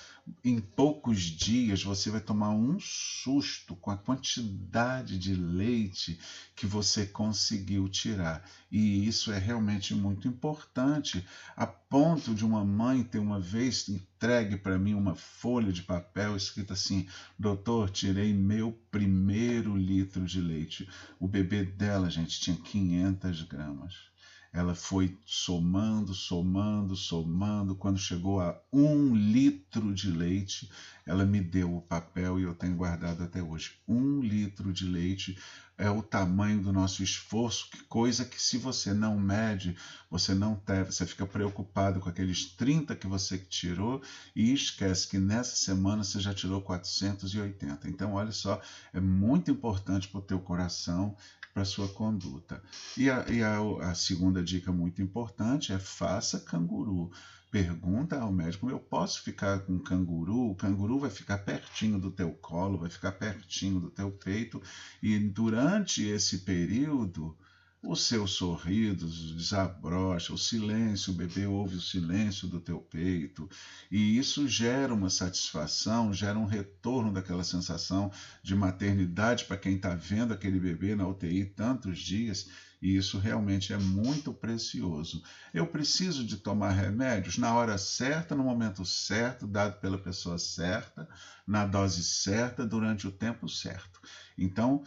em 0.45 0.61
poucos 0.61 1.21
dias 1.23 1.83
você 1.83 2.11
vai 2.11 2.21
tomar 2.21 2.51
um 2.51 2.79
susto 2.79 3.75
com 3.77 3.91
a 3.91 3.97
quantidade 3.97 5.19
de 5.19 5.35
leite 5.35 6.19
que 6.55 6.67
você 6.67 7.07
conseguiu 7.07 7.89
tirar. 7.89 8.49
E 8.71 9.07
isso 9.07 9.33
é 9.33 9.39
realmente 9.39 9.95
muito 9.95 10.29
importante, 10.29 11.27
a 11.57 11.67
ponto 11.67 12.35
de 12.35 12.45
uma 12.45 12.65
mãe 12.65 13.03
ter 13.03 13.19
uma 13.19 13.41
vez 13.41 13.89
entregue 13.89 14.57
para 14.57 14.79
mim 14.79 14.95
uma 14.95 15.15
folha 15.15 15.73
de 15.73 15.83
papel 15.83 16.37
escrita 16.37 16.75
assim: 16.75 17.09
Doutor, 17.39 17.91
tirei 17.91 18.33
meu 18.33 18.73
primeiro 18.91 19.77
litro 19.77 20.25
de 20.25 20.41
leite. 20.41 20.89
O 21.19 21.27
bebê 21.27 21.65
dela, 21.65 22.09
gente, 22.11 22.41
tinha 22.41 22.57
500 22.57 23.43
gramas 23.43 24.12
ela 24.53 24.75
foi 24.75 25.19
somando, 25.25 26.13
somando, 26.13 26.95
somando. 26.95 27.75
Quando 27.75 27.99
chegou 27.99 28.41
a 28.41 28.61
um 28.71 29.15
litro 29.15 29.95
de 29.95 30.11
leite, 30.11 30.71
ela 31.07 31.25
me 31.25 31.41
deu 31.41 31.75
o 31.75 31.81
papel 31.81 32.39
e 32.39 32.43
eu 32.43 32.55
tenho 32.55 32.77
guardado 32.77 33.23
até 33.23 33.43
hoje. 33.43 33.79
Um 33.89 34.21
litro 34.21 34.71
de 34.71 34.85
leite 34.85 35.39
é 35.79 35.89
o 35.89 36.03
tamanho 36.03 36.61
do 36.61 36.73
nosso 36.73 37.03
esforço, 37.03 37.71
que 37.71 37.83
coisa 37.85 38.27
que 38.27 38.41
se 38.41 38.59
você 38.59 38.93
não 38.93 39.19
mede, 39.19 39.75
você 40.11 40.35
não 40.35 40.61
deve, 40.67 40.93
você 40.93 41.07
fica 41.07 41.27
preocupado 41.27 41.99
com 41.99 42.09
aqueles 42.09 42.45
30 42.45 42.95
que 42.95 43.07
você 43.07 43.39
tirou 43.39 44.03
e 44.37 44.53
esquece 44.53 45.09
que 45.09 45.19
nessa 45.19 45.57
semana 45.57 46.05
você 46.05 46.21
já 46.21 46.35
tirou 46.35 46.61
480. 46.61 47.89
Então, 47.89 48.13
olha 48.13 48.33
só, 48.33 48.61
é 48.93 49.01
muito 49.01 49.51
importante 49.51 50.09
para 50.09 50.19
o 50.19 50.23
teu 50.23 50.39
coração 50.39 51.17
para 51.53 51.65
sua 51.65 51.89
conduta. 51.89 52.63
E, 52.97 53.11
a, 53.11 53.27
e 53.29 53.43
a, 53.43 53.59
a 53.91 53.95
segunda 53.95 54.43
dica 54.43 54.73
muito 54.73 55.03
importante 55.03 55.73
é 55.73 55.79
faça 55.79 56.41
canguru. 56.41 57.11
Pergunta 57.51 58.19
ao 58.19 58.33
médico: 58.33 58.71
eu 58.71 58.79
posso 58.79 59.23
ficar 59.23 59.61
com 59.61 59.79
canguru? 59.79 60.51
O 60.51 60.55
canguru 60.55 60.99
vai 60.99 61.11
ficar 61.11 61.39
pertinho 61.39 61.99
do 61.99 62.11
teu 62.11 62.33
colo, 62.33 62.79
vai 62.79 62.89
ficar 62.89 63.13
pertinho 63.13 63.79
do 63.79 63.91
teu 63.91 64.11
peito, 64.11 64.63
e 65.03 65.19
durante 65.19 66.03
esse 66.03 66.39
período 66.39 67.37
o 67.83 67.97
seu 67.97 68.29
sorriso 68.29 69.09
desabrocha, 69.35 70.33
o 70.33 70.39
silêncio, 70.39 71.13
o 71.13 71.17
bebê 71.17 71.47
ouve 71.47 71.77
o 71.77 71.81
silêncio 71.81 72.47
do 72.47 72.61
teu 72.61 72.79
peito, 72.79 73.49
e 73.91 74.17
isso 74.17 74.47
gera 74.47 74.95
uma 74.95 75.11
satisfação, 75.11 76.15
gera 76.15 76.39
um 76.39 76.45
retorno 76.45 77.13
daquela 77.13 77.43
sensação 77.43 78.11
de 78.41 78.55
maternidade 78.55 79.47
para 79.47 79.57
quem 79.57 79.75
está 79.75 79.95
vendo 79.95 80.33
aquele 80.33 80.61
bebê 80.61 80.95
na 80.95 81.09
UTI 81.09 81.45
tantos 81.45 81.99
dias, 81.99 82.49
e 82.81 82.97
isso 82.97 83.19
realmente 83.19 83.73
é 83.73 83.79
muito 83.79 84.33
precioso. 84.33 85.23
Eu 85.53 85.67
preciso 85.67 86.25
de 86.25 86.37
tomar 86.37 86.71
remédios 86.71 87.39
na 87.39 87.55
hora 87.55 87.79
certa, 87.79 88.35
no 88.35 88.45
momento 88.45 88.85
certo, 88.85 89.47
dado 89.47 89.81
pela 89.81 89.99
pessoa 89.99 90.39
certa, 90.39 91.09
na 91.47 91.65
dose 91.65 92.03
certa, 92.03 92.67
durante 92.67 93.07
o 93.07 93.13
tempo 93.13 93.49
certo. 93.49 94.01
Então, 94.37 94.85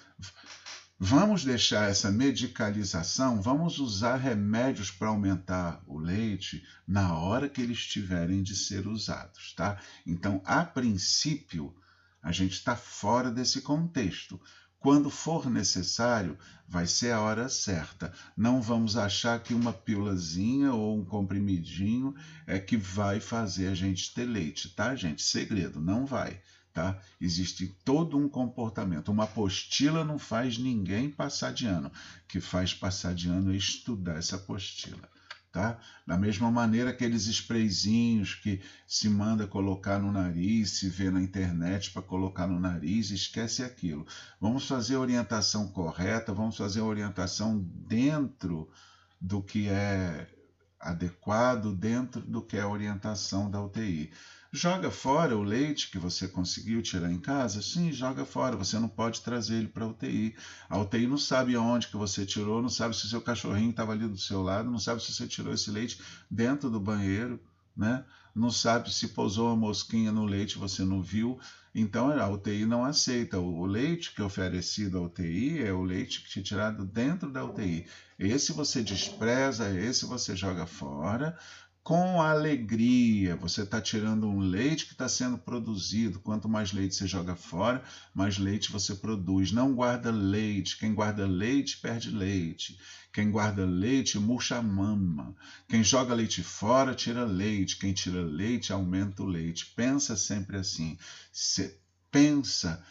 Vamos 0.98 1.44
deixar 1.44 1.90
essa 1.90 2.10
medicalização, 2.10 3.42
vamos 3.42 3.80
usar 3.80 4.16
remédios 4.16 4.90
para 4.90 5.10
aumentar 5.10 5.84
o 5.86 6.00
leite 6.00 6.64
na 6.88 7.18
hora 7.18 7.50
que 7.50 7.62
eles 7.62 7.86
tiverem 7.86 8.42
de 8.42 8.56
ser 8.56 8.88
usados, 8.88 9.54
tá? 9.54 9.78
Então, 10.08 10.42
a 10.46 10.64
princípio, 10.64 11.76
a 12.24 12.32
gente 12.32 12.54
está 12.54 12.78
fora 12.78 13.30
desse 13.30 13.62
contexto. 13.62 14.40
Quando 14.80 15.10
for 15.10 15.50
necessário, 15.50 16.38
vai 16.66 16.88
ser 16.88 17.12
a 17.12 17.20
hora 17.20 17.50
certa. 17.50 18.14
Não 18.38 18.62
vamos 18.62 18.96
achar 18.96 19.38
que 19.42 19.54
uma 19.54 19.74
pílulazinha 19.74 20.72
ou 20.72 20.98
um 20.98 21.04
comprimidinho 21.04 22.16
é 22.48 22.58
que 22.58 22.78
vai 22.78 23.20
fazer 23.20 23.68
a 23.68 23.76
gente 23.76 24.14
ter 24.14 24.26
leite, 24.26 24.70
tá, 24.70 24.96
gente? 24.96 25.24
Segredo, 25.24 25.82
não 25.82 26.06
vai. 26.06 26.40
Tá? 26.76 27.00
Existe 27.22 27.74
todo 27.86 28.18
um 28.18 28.28
comportamento. 28.28 29.08
Uma 29.08 29.24
apostila 29.24 30.04
não 30.04 30.20
faz 30.20 30.58
ninguém 30.58 31.10
passar 31.10 31.54
de 31.54 31.66
ano. 31.66 31.88
O 31.88 31.92
que 32.28 32.42
faz 32.42 32.74
passar 32.74 33.16
de 33.16 33.30
ano 33.30 33.54
é 33.54 33.56
estudar 33.56 34.18
essa 34.18 34.36
apostila. 34.36 35.10
Tá? 35.54 35.80
Da 36.06 36.18
mesma 36.18 36.52
maneira, 36.52 36.90
aqueles 36.90 37.28
sprayzinhos 37.28 38.36
que 38.36 38.62
se 38.86 39.08
manda 39.08 39.48
colocar 39.48 40.00
no 40.00 40.12
nariz, 40.12 40.72
se 40.72 40.90
vê 40.90 41.10
na 41.10 41.22
internet 41.22 41.92
para 41.92 42.02
colocar 42.02 42.46
no 42.46 42.60
nariz, 42.60 43.10
esquece 43.10 43.64
aquilo. 43.64 44.06
Vamos 44.42 44.68
fazer 44.68 44.96
a 44.96 45.00
orientação 45.00 45.70
correta, 45.70 46.34
vamos 46.34 46.58
fazer 46.58 46.82
a 46.82 46.86
orientação 46.86 47.58
dentro 47.88 48.70
do 49.22 49.42
que 49.42 49.70
é 49.70 50.28
adequado, 50.78 51.74
dentro 51.74 52.20
do 52.20 52.42
que 52.42 52.58
é 52.58 52.62
a 52.62 52.68
orientação 52.68 53.50
da 53.50 53.64
UTI. 53.64 54.12
Joga 54.56 54.90
fora 54.90 55.36
o 55.36 55.44
leite 55.44 55.92
que 55.92 56.00
você 56.00 56.30
conseguiu 56.30 56.82
tirar 56.82 57.12
em 57.12 57.20
casa? 57.20 57.62
Sim, 57.62 57.92
joga 57.92 58.24
fora. 58.24 58.56
Você 58.56 58.80
não 58.80 58.88
pode 58.88 59.20
trazer 59.20 59.56
ele 59.58 59.68
para 59.68 59.86
UTI. 59.86 60.34
A 60.70 60.80
UTI 60.80 61.08
não 61.08 61.18
sabe 61.18 61.56
aonde 61.56 61.90
que 61.90 61.98
você 61.98 62.26
tirou, 62.26 62.62
não 62.62 62.70
sabe 62.70 62.96
se 62.96 63.10
seu 63.10 63.20
cachorrinho 63.20 63.72
estava 63.72 63.92
ali 63.92 64.08
do 64.08 64.18
seu 64.18 64.42
lado, 64.42 64.72
não 64.72 64.80
sabe 64.80 65.04
se 65.04 65.14
você 65.14 65.28
tirou 65.28 65.54
esse 65.54 65.70
leite 65.70 66.02
dentro 66.32 66.70
do 66.70 66.80
banheiro, 66.80 67.38
né? 67.76 68.06
Não 68.34 68.50
sabe 68.50 68.94
se 68.94 69.10
pousou 69.10 69.48
uma 69.48 69.58
mosquinha 69.58 70.10
no 70.10 70.24
leite 70.24 70.58
você 70.58 70.86
não 70.86 71.04
viu. 71.04 71.38
Então 71.74 72.10
a 72.10 72.30
UTI 72.30 72.66
não 72.66 72.86
aceita. 72.86 73.38
O 73.38 73.66
leite 73.66 74.14
que 74.14 74.22
é 74.22 74.24
oferecido 74.24 74.98
à 74.98 75.02
UTI 75.02 75.64
é 75.64 75.74
o 75.74 75.84
leite 75.84 76.22
que 76.22 76.40
é 76.40 76.42
tirado 76.42 76.86
dentro 76.86 77.30
da 77.30 77.44
UTI. 77.44 77.86
Esse 78.18 78.54
você 78.54 78.82
despreza, 78.82 79.70
esse 79.78 80.06
você 80.06 80.34
joga 80.34 80.66
fora 80.66 81.38
com 81.86 82.20
alegria. 82.20 83.36
Você 83.36 83.62
está 83.62 83.80
tirando 83.80 84.28
um 84.28 84.40
leite 84.40 84.88
que 84.88 84.94
está 84.94 85.08
sendo 85.08 85.38
produzido. 85.38 86.20
Quanto 86.20 86.50
mais 86.50 86.74
leite 86.74 86.96
você 86.96 87.06
joga 87.06 87.36
fora, 87.36 87.84
mais 88.12 88.40
leite 88.40 88.72
você 88.72 88.96
produz. 88.96 89.52
Não 89.52 89.76
guarda 89.76 90.10
leite. 90.10 90.80
Quem 90.80 90.96
guarda 90.96 91.28
leite 91.28 91.78
perde 91.78 92.10
leite. 92.10 92.80
Quem 93.14 93.30
guarda 93.30 93.64
leite 93.68 94.18
murcha 94.18 94.58
a 94.58 94.64
mama. 94.64 95.36
Quem 95.70 95.84
joga 95.84 96.16
leite 96.16 96.42
fora 96.42 96.96
tira 96.96 97.24
leite. 97.24 97.78
Quem 97.78 97.94
tira 97.94 98.24
leite 98.24 98.74
aumenta 98.74 99.22
o 99.22 99.28
leite. 99.28 99.68
Pensa 99.76 100.18
sempre 100.18 100.58
assim. 100.58 100.98
Você 101.32 101.78
pensa 102.10 102.84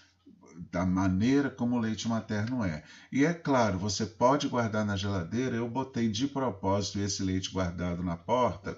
da 0.70 0.84
maneira 0.84 1.50
como 1.50 1.76
o 1.76 1.80
leite 1.80 2.08
materno 2.08 2.64
é. 2.64 2.82
E 3.10 3.24
é 3.24 3.32
claro, 3.32 3.78
você 3.78 4.06
pode 4.06 4.48
guardar 4.48 4.84
na 4.84 4.96
geladeira. 4.96 5.56
Eu 5.56 5.68
botei 5.68 6.08
de 6.08 6.26
propósito 6.26 6.98
esse 6.98 7.22
leite 7.22 7.50
guardado 7.50 8.02
na 8.02 8.16
porta 8.16 8.76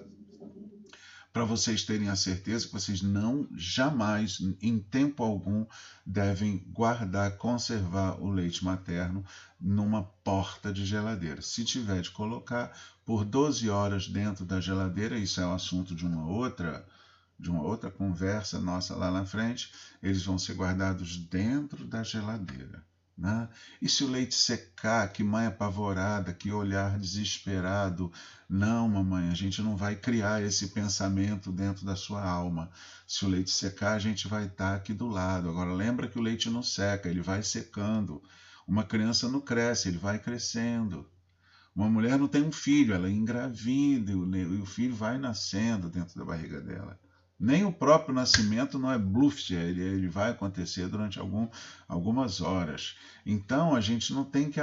para 1.37 1.45
vocês 1.45 1.83
terem 1.83 2.09
a 2.09 2.15
certeza 2.15 2.65
que 2.65 2.73
vocês 2.73 3.03
não 3.03 3.47
jamais, 3.55 4.39
em 4.59 4.79
tempo 4.79 5.21
algum, 5.21 5.67
devem 6.03 6.65
guardar, 6.69 7.37
conservar 7.37 8.19
o 8.19 8.27
leite 8.27 8.65
materno 8.65 9.23
numa 9.61 10.01
porta 10.01 10.73
de 10.73 10.83
geladeira. 10.83 11.39
Se 11.43 11.63
tiver 11.63 12.01
de 12.01 12.09
colocar 12.09 12.75
por 13.05 13.23
12 13.23 13.69
horas 13.69 14.07
dentro 14.07 14.45
da 14.45 14.59
geladeira, 14.59 15.15
isso 15.15 15.39
é 15.39 15.45
um 15.45 15.53
assunto 15.53 15.93
de 15.93 16.07
uma 16.07 16.27
outra 16.27 16.83
de 17.39 17.51
uma 17.51 17.61
outra 17.61 17.91
conversa 17.91 18.59
nossa 18.59 18.95
lá 18.95 19.11
na 19.11 19.25
frente, 19.25 19.71
eles 20.01 20.23
vão 20.23 20.37
ser 20.37 20.53
guardados 20.53 21.17
dentro 21.17 21.85
da 21.85 22.03
geladeira. 22.03 22.83
Né? 23.17 23.49
E 23.81 23.89
se 23.89 24.03
o 24.03 24.07
leite 24.07 24.35
secar, 24.35 25.11
que 25.11 25.23
mãe 25.23 25.47
apavorada, 25.47 26.33
que 26.33 26.51
olhar 26.51 26.99
desesperado. 26.99 28.11
Não, 28.47 28.87
mamãe, 28.87 29.29
a 29.29 29.33
gente 29.33 29.59
não 29.61 29.75
vai 29.75 29.95
criar 29.95 30.43
esse 30.43 30.67
pensamento 30.67 31.51
dentro 31.51 31.83
da 31.83 31.95
sua 31.95 32.23
alma. 32.23 32.71
Se 33.07 33.25
o 33.25 33.27
leite 33.27 33.49
secar, 33.49 33.93
a 33.93 33.99
gente 33.99 34.27
vai 34.27 34.45
estar 34.45 34.75
aqui 34.75 34.93
do 34.93 35.07
lado. 35.07 35.49
Agora, 35.49 35.73
lembra 35.73 36.07
que 36.07 36.19
o 36.19 36.21
leite 36.21 36.49
não 36.49 36.61
seca, 36.61 37.09
ele 37.09 37.21
vai 37.21 37.41
secando. 37.41 38.21
Uma 38.67 38.83
criança 38.83 39.27
não 39.27 39.41
cresce, 39.41 39.87
ele 39.87 39.97
vai 39.97 40.19
crescendo. 40.19 41.09
Uma 41.75 41.89
mulher 41.89 42.19
não 42.19 42.27
tem 42.27 42.43
um 42.43 42.51
filho, 42.51 42.93
ela 42.93 43.09
engravida 43.09 44.11
e 44.11 44.15
o 44.15 44.65
filho 44.65 44.95
vai 44.95 45.17
nascendo 45.17 45.89
dentro 45.89 46.17
da 46.17 46.25
barriga 46.25 46.59
dela 46.61 46.99
Nem 47.39 47.63
o 47.63 47.71
próprio 47.71 48.15
nascimento 48.15 48.79
não 48.79 48.91
é 48.91 48.97
bluff, 48.97 49.53
ele, 49.53 49.81
ele 49.81 50.07
vai 50.07 50.31
acontecer 50.31 50.87
durante 50.87 51.19
algum, 51.19 51.47
algumas 51.87 52.41
horas. 52.41 52.95
Então 53.25 53.75
a 53.75 53.81
gente 53.81 54.13
não 54.13 54.23
tem 54.23 54.49
que 54.49 54.59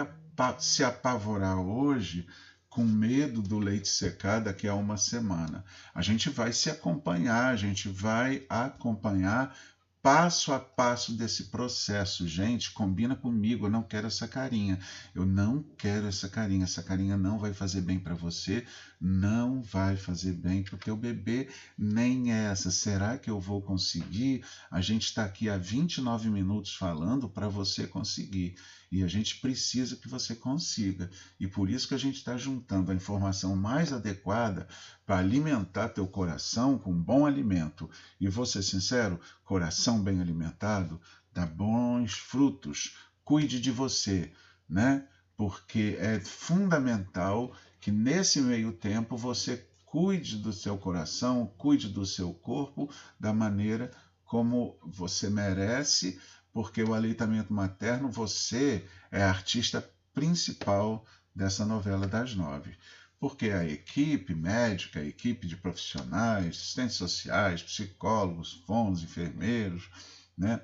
se 0.58 0.82
apavorar 0.82 1.58
hoje 1.58 2.26
com 2.68 2.84
medo 2.84 3.40
do 3.40 3.60
leite 3.60 3.88
secar 3.88 4.40
daqui 4.40 4.66
a 4.66 4.74
uma 4.74 4.96
semana. 4.96 5.64
A 5.94 6.02
gente 6.02 6.28
vai 6.28 6.52
se 6.52 6.68
acompanhar, 6.68 7.52
a 7.52 7.56
gente 7.56 7.88
vai 7.88 8.44
acompanhar 8.48 9.56
passo 10.04 10.52
a 10.52 10.60
passo 10.60 11.16
desse 11.16 11.44
processo. 11.44 12.28
Gente, 12.28 12.72
combina 12.72 13.16
comigo, 13.16 13.64
eu 13.64 13.70
não 13.70 13.82
quero 13.82 14.06
essa 14.06 14.28
carinha. 14.28 14.78
Eu 15.14 15.24
não 15.24 15.64
quero 15.78 16.06
essa 16.06 16.28
carinha. 16.28 16.64
Essa 16.64 16.82
carinha 16.82 17.16
não 17.16 17.38
vai 17.38 17.54
fazer 17.54 17.80
bem 17.80 17.98
para 17.98 18.14
você, 18.14 18.66
não 19.06 19.60
vai 19.62 19.98
fazer 19.98 20.32
bem 20.32 20.62
para 20.62 20.76
o 20.76 20.78
teu 20.78 20.96
bebê, 20.96 21.50
nem 21.76 22.32
essa. 22.32 22.70
Será 22.70 23.18
que 23.18 23.28
eu 23.28 23.38
vou 23.38 23.60
conseguir? 23.60 24.42
A 24.70 24.80
gente 24.80 25.04
está 25.04 25.26
aqui 25.26 25.50
há 25.50 25.58
29 25.58 26.30
minutos 26.30 26.74
falando 26.74 27.28
para 27.28 27.46
você 27.46 27.86
conseguir. 27.86 28.56
E 28.90 29.02
a 29.02 29.06
gente 29.06 29.40
precisa 29.42 29.96
que 29.96 30.08
você 30.08 30.34
consiga. 30.34 31.10
E 31.38 31.46
por 31.46 31.68
isso 31.68 31.86
que 31.86 31.94
a 31.94 31.98
gente 31.98 32.16
está 32.16 32.38
juntando 32.38 32.90
a 32.90 32.94
informação 32.94 33.54
mais 33.54 33.92
adequada 33.92 34.66
para 35.04 35.18
alimentar 35.18 35.90
teu 35.90 36.06
coração 36.06 36.78
com 36.78 36.94
bom 36.94 37.26
alimento. 37.26 37.90
E 38.18 38.26
vou 38.26 38.46
ser 38.46 38.62
sincero, 38.62 39.20
coração 39.44 40.02
bem 40.02 40.18
alimentado 40.18 40.98
dá 41.30 41.44
bons 41.44 42.14
frutos. 42.14 42.96
Cuide 43.22 43.60
de 43.60 43.70
você, 43.70 44.32
né? 44.66 45.06
Porque 45.36 45.96
é 45.98 46.20
fundamental 46.20 47.52
que 47.84 47.92
nesse 47.92 48.40
meio 48.40 48.72
tempo 48.72 49.14
você 49.14 49.62
cuide 49.84 50.38
do 50.38 50.54
seu 50.54 50.78
coração, 50.78 51.52
cuide 51.58 51.86
do 51.86 52.06
seu 52.06 52.32
corpo 52.32 52.90
da 53.20 53.30
maneira 53.30 53.90
como 54.24 54.78
você 54.82 55.28
merece, 55.28 56.18
porque 56.50 56.82
o 56.82 56.94
aleitamento 56.94 57.52
materno, 57.52 58.10
você 58.10 58.88
é 59.12 59.22
a 59.22 59.28
artista 59.28 59.86
principal 60.14 61.04
dessa 61.34 61.66
novela 61.66 62.06
das 62.06 62.34
nove. 62.34 62.74
Porque 63.20 63.50
a 63.50 63.66
equipe 63.66 64.34
médica, 64.34 65.00
a 65.00 65.04
equipe 65.04 65.46
de 65.46 65.54
profissionais, 65.54 66.56
assistentes 66.56 66.96
sociais, 66.96 67.62
psicólogos, 67.62 68.64
fonos, 68.66 69.02
enfermeiros, 69.02 69.90
né, 70.38 70.58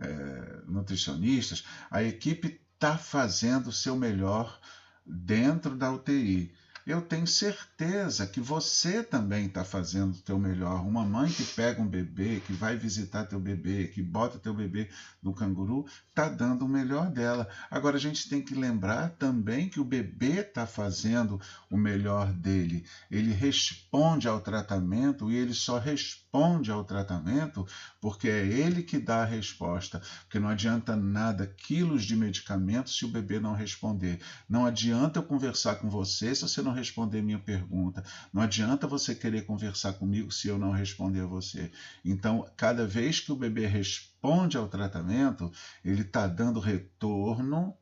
é, 0.00 0.62
nutricionistas, 0.66 1.64
a 1.88 2.02
equipe 2.02 2.60
está 2.74 2.98
fazendo 2.98 3.68
o 3.68 3.72
seu 3.72 3.94
melhor 3.94 4.58
dentro 5.06 5.76
da 5.76 5.92
UTI 5.92 6.52
eu 6.86 7.00
tenho 7.00 7.26
certeza 7.26 8.26
que 8.26 8.40
você 8.40 9.02
também 9.02 9.46
está 9.46 9.64
fazendo 9.64 10.14
o 10.14 10.22
teu 10.22 10.38
melhor. 10.38 10.86
Uma 10.86 11.04
mãe 11.04 11.30
que 11.30 11.44
pega 11.44 11.80
um 11.80 11.86
bebê, 11.86 12.42
que 12.46 12.52
vai 12.52 12.76
visitar 12.76 13.24
teu 13.24 13.40
bebê, 13.40 13.88
que 13.88 14.02
bota 14.02 14.38
teu 14.38 14.52
bebê 14.52 14.90
no 15.22 15.32
canguru, 15.32 15.86
está 16.10 16.28
dando 16.28 16.64
o 16.64 16.68
melhor 16.68 17.10
dela. 17.10 17.48
Agora 17.70 17.96
a 17.96 18.00
gente 18.00 18.28
tem 18.28 18.42
que 18.42 18.54
lembrar 18.54 19.10
também 19.10 19.68
que 19.68 19.80
o 19.80 19.84
bebê 19.84 20.40
está 20.40 20.66
fazendo 20.66 21.40
o 21.70 21.76
melhor 21.76 22.32
dele. 22.32 22.84
Ele 23.10 23.32
responde 23.32 24.28
ao 24.28 24.40
tratamento 24.40 25.30
e 25.30 25.36
ele 25.36 25.54
só 25.54 25.78
responde 25.78 26.23
ao 26.34 26.84
tratamento 26.84 27.66
porque 28.00 28.28
é 28.28 28.46
ele 28.46 28.82
que 28.82 28.98
dá 28.98 29.22
a 29.22 29.26
resposta. 29.26 30.00
Porque 30.22 30.38
não 30.38 30.48
adianta 30.48 30.96
nada 30.96 31.46
quilos 31.46 32.04
de 32.04 32.16
medicamento 32.16 32.90
se 32.90 33.04
o 33.04 33.08
bebê 33.08 33.38
não 33.38 33.54
responder. 33.54 34.20
Não 34.48 34.66
adianta 34.66 35.18
eu 35.18 35.22
conversar 35.22 35.76
com 35.76 35.88
você 35.88 36.34
se 36.34 36.42
você 36.42 36.62
não 36.62 36.72
responder 36.72 37.22
minha 37.22 37.38
pergunta. 37.38 38.02
Não 38.32 38.42
adianta 38.42 38.86
você 38.86 39.14
querer 39.14 39.46
conversar 39.46 39.94
comigo 39.94 40.32
se 40.32 40.48
eu 40.48 40.58
não 40.58 40.70
responder 40.70 41.20
a 41.20 41.26
você. 41.26 41.70
Então, 42.04 42.46
cada 42.56 42.86
vez 42.86 43.20
que 43.20 43.32
o 43.32 43.36
bebê 43.36 43.66
responde 43.66 44.56
ao 44.56 44.68
tratamento, 44.68 45.52
ele 45.84 46.02
está 46.02 46.26
dando 46.26 46.58
retorno 46.58 47.76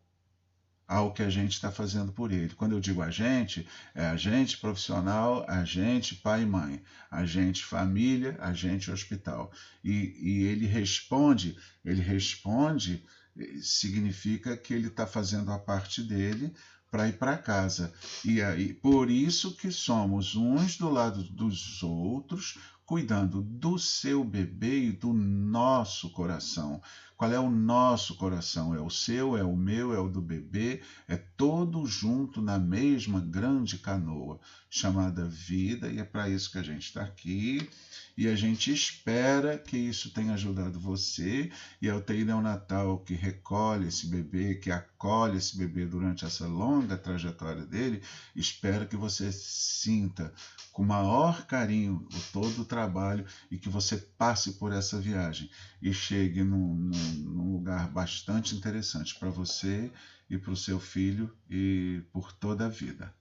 ao 0.93 1.11
que 1.11 1.23
a 1.23 1.31
gente 1.31 1.53
está 1.53 1.73
fazendo 1.73 2.13
por 2.13 2.31
ele. 2.31 2.55
Quando 2.55 2.73
eu 2.73 2.81
digo 2.81 3.01
a 3.01 3.11
gente, 3.11 3.67
é 3.95 4.05
a 4.05 4.17
gente 4.17 4.59
profissional, 4.59 5.45
a 5.49 5.65
gente 5.65 6.17
pai 6.17 6.43
e 6.43 6.47
mãe, 6.47 6.83
a 7.11 7.25
gente 7.25 7.65
família, 7.65 8.37
a 8.39 8.53
gente 8.53 8.91
hospital. 8.91 9.51
E, 9.83 10.15
e 10.21 10.43
ele 10.45 10.67
responde, 10.67 11.57
ele 11.83 12.03
responde 12.03 13.03
eh, 13.39 13.59
significa 13.63 14.55
que 14.55 14.75
ele 14.75 14.89
está 14.89 15.07
fazendo 15.07 15.51
a 15.51 15.59
parte 15.59 16.03
dele 16.03 16.53
para 16.91 17.09
ir 17.09 17.17
para 17.17 17.39
casa. 17.39 17.91
E 18.23 18.43
aí, 18.43 18.75
por 18.75 19.11
isso 19.11 19.57
que 19.57 19.73
somos 19.73 20.37
uns 20.37 20.77
do 20.77 20.91
lado 20.91 21.23
dos 21.23 21.83
outros, 21.83 22.59
cuidando 22.85 23.41
do 23.41 23.79
seu 23.79 24.23
bebê 24.23 24.89
e 24.89 24.93
do 24.93 25.15
nosso 25.15 26.11
coração. 26.11 26.83
Qual 27.23 27.33
é 27.33 27.39
o 27.39 27.49
nosso 27.49 28.17
coração? 28.17 28.75
É 28.75 28.81
o 28.81 28.91
seu, 28.91 29.37
é 29.37 29.45
o 29.45 29.55
meu, 29.55 29.95
é 29.95 30.01
o 30.01 30.09
do 30.09 30.21
bebê, 30.21 30.83
é 31.07 31.17
todo 31.17 31.87
junto 31.87 32.43
na 32.43 32.59
mesma 32.59 33.21
grande 33.21 33.79
canoa 33.79 34.41
chamada 34.69 35.25
vida, 35.25 35.89
e 35.89 36.01
é 36.01 36.05
para 36.05 36.29
isso 36.29 36.51
que 36.51 36.59
a 36.59 36.65
gente 36.65 36.87
está 36.87 37.05
aqui. 37.05 37.71
E 38.17 38.27
a 38.27 38.35
gente 38.35 38.73
espera 38.73 39.57
que 39.57 39.77
isso 39.77 40.11
tenha 40.11 40.35
ajudado 40.35 40.81
você 40.81 41.51
e 41.81 41.89
a 41.89 41.97
UTI 41.97 42.25
neonatal 42.25 42.99
que 42.99 43.15
recolhe 43.15 43.89
esse 43.89 44.07
bebê, 44.07 44.57
que 44.57 44.71
acolhe 44.71 45.39
esse 45.39 45.57
bebê 45.57 45.87
durante 45.87 46.25
essa 46.25 46.47
longa 46.47 46.97
trajetória 46.97 47.65
dele, 47.65 48.03
espera 48.35 48.85
que 48.85 48.97
você 48.97 49.31
sinta 49.31 50.33
com 50.73 50.83
maior 50.83 51.47
carinho 51.47 52.07
o 52.13 52.33
todo 52.33 52.63
o 52.63 52.65
trabalho 52.65 53.27
e 53.51 53.59
que 53.59 53.69
você 53.69 53.97
passe 53.97 54.53
por 54.53 54.73
essa 54.73 54.99
viagem 54.99 55.51
e 55.81 55.93
chegue 55.93 56.43
num, 56.43 56.75
num, 56.75 57.12
num 57.15 57.53
lugar 57.53 57.89
bastante 57.89 58.55
interessante 58.55 59.15
para 59.19 59.31
você 59.31 59.91
e 60.29 60.39
para 60.39 60.53
o 60.53 60.57
seu 60.57 60.79
filho 60.79 61.31
e 61.49 62.03
por 62.13 62.33
toda 62.33 62.67
a 62.67 62.69
vida. 62.69 63.13